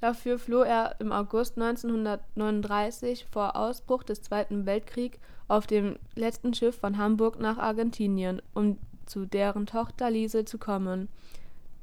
Dafür 0.00 0.38
floh 0.38 0.62
er 0.62 0.96
im 1.00 1.10
August 1.10 1.58
1939 1.58 3.26
vor 3.30 3.56
Ausbruch 3.56 4.04
des 4.04 4.22
Zweiten 4.22 4.64
Weltkriegs 4.64 5.18
auf 5.48 5.66
dem 5.66 5.98
letzten 6.14 6.54
Schiff 6.54 6.78
von 6.78 6.98
Hamburg 6.98 7.40
nach 7.40 7.58
Argentinien, 7.58 8.40
um 8.54 8.78
zu 9.06 9.26
deren 9.26 9.66
Tochter 9.66 10.10
Liesel 10.10 10.44
zu 10.44 10.58
kommen. 10.58 11.08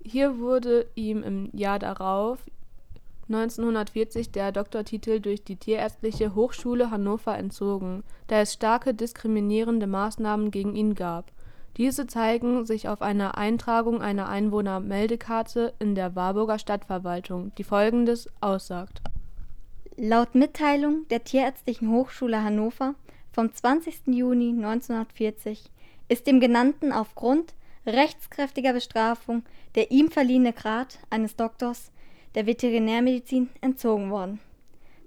Hier 0.04 0.39
wurde 0.39 0.86
ihm 0.95 1.23
im 1.23 1.49
Jahr 1.51 1.80
darauf 1.80 2.39
1940 3.28 4.32
der 4.32 4.51
Doktortitel 4.51 5.19
durch 5.19 5.43
die 5.43 5.56
Tierärztliche 5.56 6.36
Hochschule 6.36 6.91
Hannover 6.91 7.36
entzogen, 7.36 8.04
da 8.28 8.41
es 8.41 8.54
starke 8.54 8.93
diskriminierende 8.93 9.88
Maßnahmen 9.88 10.51
gegen 10.51 10.75
ihn 10.75 10.93
gab. 10.93 11.32
Diese 11.78 12.08
zeigen 12.08 12.66
sich 12.66 12.88
auf 12.88 13.02
einer 13.02 13.38
Eintragung 13.38 14.02
einer 14.02 14.30
Einwohnermeldekarte 14.30 15.74
in 15.80 15.94
der 15.94 16.16
Warburger 16.16 16.58
Stadtverwaltung, 16.58 17.52
die 17.58 17.64
folgendes 17.64 18.30
aussagt: 18.40 19.02
Laut 19.98 20.36
Mitteilung 20.36 21.08
der 21.10 21.24
Tierärztlichen 21.24 21.92
Hochschule 21.92 22.44
Hannover 22.44 22.96
vom 23.32 23.54
20. 23.54 24.08
Juni 24.08 24.50
1940 24.50 25.70
ist 26.08 26.28
dem 26.28 26.40
Genannten 26.40 26.94
aufgrund 26.94 27.54
rechtskräftiger 27.86 28.74
Bestrafung 28.74 29.44
der 29.76 29.92
ihm 29.92 30.10
verliehene 30.10 30.54
Grad 30.54 31.00
eines 31.10 31.36
Doktors 31.36 31.92
der 32.34 32.46
Veterinärmedizin 32.46 33.50
entzogen 33.62 34.10
worden. 34.10 34.40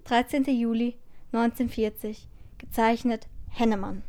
13. 0.04 0.44
Juli 0.44 0.96
1940, 1.32 2.28
gezeichnet 2.58 3.26
Hennemann. 3.50 4.02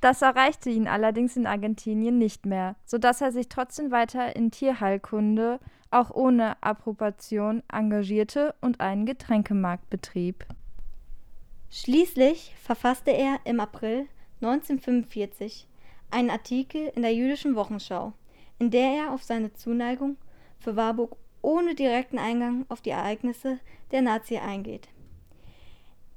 Das 0.00 0.22
erreichte 0.22 0.70
ihn 0.70 0.86
allerdings 0.86 1.36
in 1.36 1.46
Argentinien 1.46 2.18
nicht 2.18 2.46
mehr, 2.46 2.76
so 2.84 2.98
dass 2.98 3.20
er 3.20 3.32
sich 3.32 3.48
trotzdem 3.48 3.90
weiter 3.90 4.36
in 4.36 4.50
Tierheilkunde, 4.50 5.58
auch 5.90 6.10
ohne 6.10 6.62
Approbation, 6.62 7.62
engagierte 7.72 8.54
und 8.60 8.80
einen 8.80 9.06
Getränkemarkt 9.06 9.90
betrieb. 9.90 10.46
Schließlich 11.70 12.54
verfasste 12.62 13.10
er 13.10 13.40
im 13.44 13.60
April 13.60 14.06
1945 14.40 15.66
einen 16.10 16.30
Artikel 16.30 16.92
in 16.94 17.02
der 17.02 17.14
Jüdischen 17.14 17.56
Wochenschau, 17.56 18.12
in 18.58 18.70
der 18.70 18.90
er 18.92 19.12
auf 19.12 19.24
seine 19.24 19.52
Zuneigung 19.52 20.16
für 20.58 20.76
Warburg 20.76 21.16
ohne 21.42 21.74
direkten 21.74 22.18
Eingang 22.18 22.66
auf 22.68 22.80
die 22.80 22.90
Ereignisse 22.90 23.58
der 23.90 24.02
Nazi 24.02 24.38
eingeht. 24.38 24.88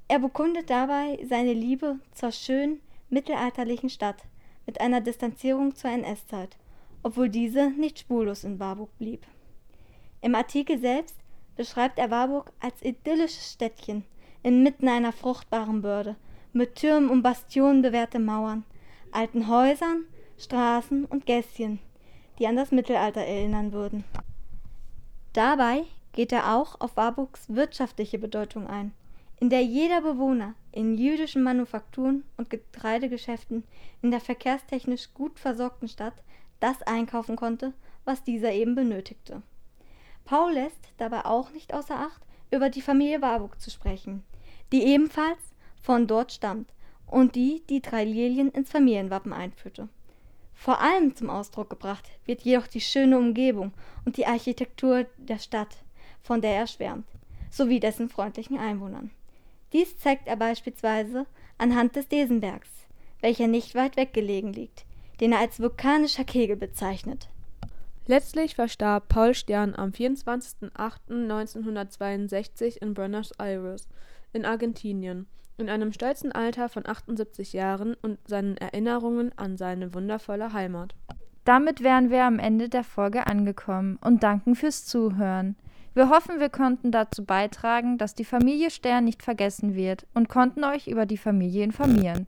Er 0.08 0.18
bekundet 0.18 0.70
dabei 0.70 1.18
seine 1.28 1.52
Liebe 1.52 1.98
zur 2.12 2.32
schönen 2.32 2.80
mittelalterlichen 3.12 3.90
Stadt 3.90 4.24
mit 4.66 4.80
einer 4.80 5.00
Distanzierung 5.00 5.74
zur 5.74 5.90
NS-Zeit, 5.90 6.56
obwohl 7.02 7.28
diese 7.28 7.70
nicht 7.70 7.98
spurlos 7.98 8.44
in 8.44 8.58
Warburg 8.58 8.96
blieb. 8.98 9.26
Im 10.20 10.34
Artikel 10.34 10.78
selbst 10.78 11.16
beschreibt 11.56 11.98
er 11.98 12.10
Warburg 12.10 12.52
als 12.60 12.82
idyllisches 12.82 13.52
Städtchen 13.52 14.04
inmitten 14.42 14.88
einer 14.88 15.12
fruchtbaren 15.12 15.82
Börde, 15.82 16.16
mit 16.52 16.74
Türmen 16.74 17.08
und 17.08 17.22
Bastionen 17.22 17.82
bewehrte 17.82 18.18
Mauern, 18.18 18.64
alten 19.10 19.48
Häusern, 19.48 20.04
Straßen 20.38 21.04
und 21.04 21.26
Gässchen, 21.26 21.78
die 22.38 22.46
an 22.46 22.56
das 22.56 22.72
Mittelalter 22.72 23.20
erinnern 23.20 23.72
würden. 23.72 24.04
Dabei 25.32 25.84
geht 26.12 26.32
er 26.32 26.56
auch 26.56 26.80
auf 26.80 26.96
Warburgs 26.96 27.48
wirtschaftliche 27.48 28.18
Bedeutung 28.18 28.66
ein, 28.66 28.92
in 29.42 29.50
der 29.50 29.64
jeder 29.64 30.00
Bewohner 30.02 30.54
in 30.70 30.96
jüdischen 30.96 31.42
Manufakturen 31.42 32.22
und 32.36 32.48
Getreidegeschäften 32.48 33.64
in 34.00 34.12
der 34.12 34.20
verkehrstechnisch 34.20 35.12
gut 35.14 35.40
versorgten 35.40 35.88
Stadt 35.88 36.14
das 36.60 36.80
einkaufen 36.82 37.34
konnte, 37.34 37.72
was 38.04 38.22
dieser 38.22 38.52
eben 38.52 38.76
benötigte. 38.76 39.42
Paul 40.24 40.52
lässt 40.52 40.92
dabei 40.98 41.24
auch 41.24 41.50
nicht 41.50 41.74
außer 41.74 41.96
Acht, 41.96 42.22
über 42.52 42.70
die 42.70 42.82
Familie 42.82 43.20
Warburg 43.20 43.60
zu 43.60 43.72
sprechen, 43.72 44.22
die 44.70 44.84
ebenfalls 44.84 45.40
von 45.82 46.06
dort 46.06 46.30
stammt 46.30 46.72
und 47.08 47.34
die 47.34 47.64
die 47.68 47.82
drei 47.82 48.04
Lilien 48.04 48.52
ins 48.52 48.70
Familienwappen 48.70 49.32
einführte. 49.32 49.88
Vor 50.54 50.80
allem 50.80 51.16
zum 51.16 51.30
Ausdruck 51.30 51.68
gebracht 51.68 52.08
wird 52.26 52.42
jedoch 52.42 52.68
die 52.68 52.80
schöne 52.80 53.18
Umgebung 53.18 53.72
und 54.04 54.18
die 54.18 54.26
Architektur 54.26 55.06
der 55.16 55.40
Stadt, 55.40 55.78
von 56.22 56.40
der 56.40 56.54
er 56.54 56.68
schwärmt, 56.68 57.08
sowie 57.50 57.80
dessen 57.80 58.08
freundlichen 58.08 58.56
Einwohnern. 58.56 59.10
Dies 59.72 59.98
zeigt 59.98 60.28
er 60.28 60.36
beispielsweise 60.36 61.26
anhand 61.58 61.96
des 61.96 62.08
Desenbergs, 62.08 62.68
welcher 63.20 63.46
nicht 63.46 63.74
weit 63.74 63.96
weg 63.96 64.12
gelegen 64.12 64.52
liegt, 64.52 64.84
den 65.20 65.32
er 65.32 65.38
als 65.38 65.60
vulkanischer 65.60 66.24
Kegel 66.24 66.56
bezeichnet. 66.56 67.28
Letztlich 68.06 68.56
verstarb 68.56 69.08
Paul 69.08 69.34
Stern 69.34 69.74
am 69.76 69.90
24.08.1962 69.90 72.78
in 72.78 72.94
Buenos 72.94 73.30
Aires 73.38 73.88
in 74.32 74.44
Argentinien 74.44 75.28
in 75.58 75.68
einem 75.68 75.92
stolzen 75.92 76.32
Alter 76.32 76.68
von 76.68 76.86
78 76.86 77.52
Jahren 77.52 77.94
und 77.94 78.18
seinen 78.26 78.56
Erinnerungen 78.56 79.36
an 79.36 79.56
seine 79.56 79.94
wundervolle 79.94 80.52
Heimat. 80.52 80.94
Damit 81.44 81.82
wären 81.82 82.10
wir 82.10 82.24
am 82.24 82.38
Ende 82.38 82.68
der 82.68 82.84
Folge 82.84 83.26
angekommen 83.26 83.98
und 84.02 84.22
danken 84.22 84.54
fürs 84.54 84.86
Zuhören. 84.86 85.56
Wir 85.94 86.08
hoffen, 86.08 86.40
wir 86.40 86.48
konnten 86.48 86.90
dazu 86.90 87.24
beitragen, 87.24 87.98
dass 87.98 88.14
die 88.14 88.24
Familie 88.24 88.70
Stern 88.70 89.04
nicht 89.04 89.22
vergessen 89.22 89.74
wird 89.74 90.06
und 90.14 90.30
konnten 90.30 90.64
euch 90.64 90.88
über 90.88 91.04
die 91.04 91.18
Familie 91.18 91.64
informieren. 91.64 92.26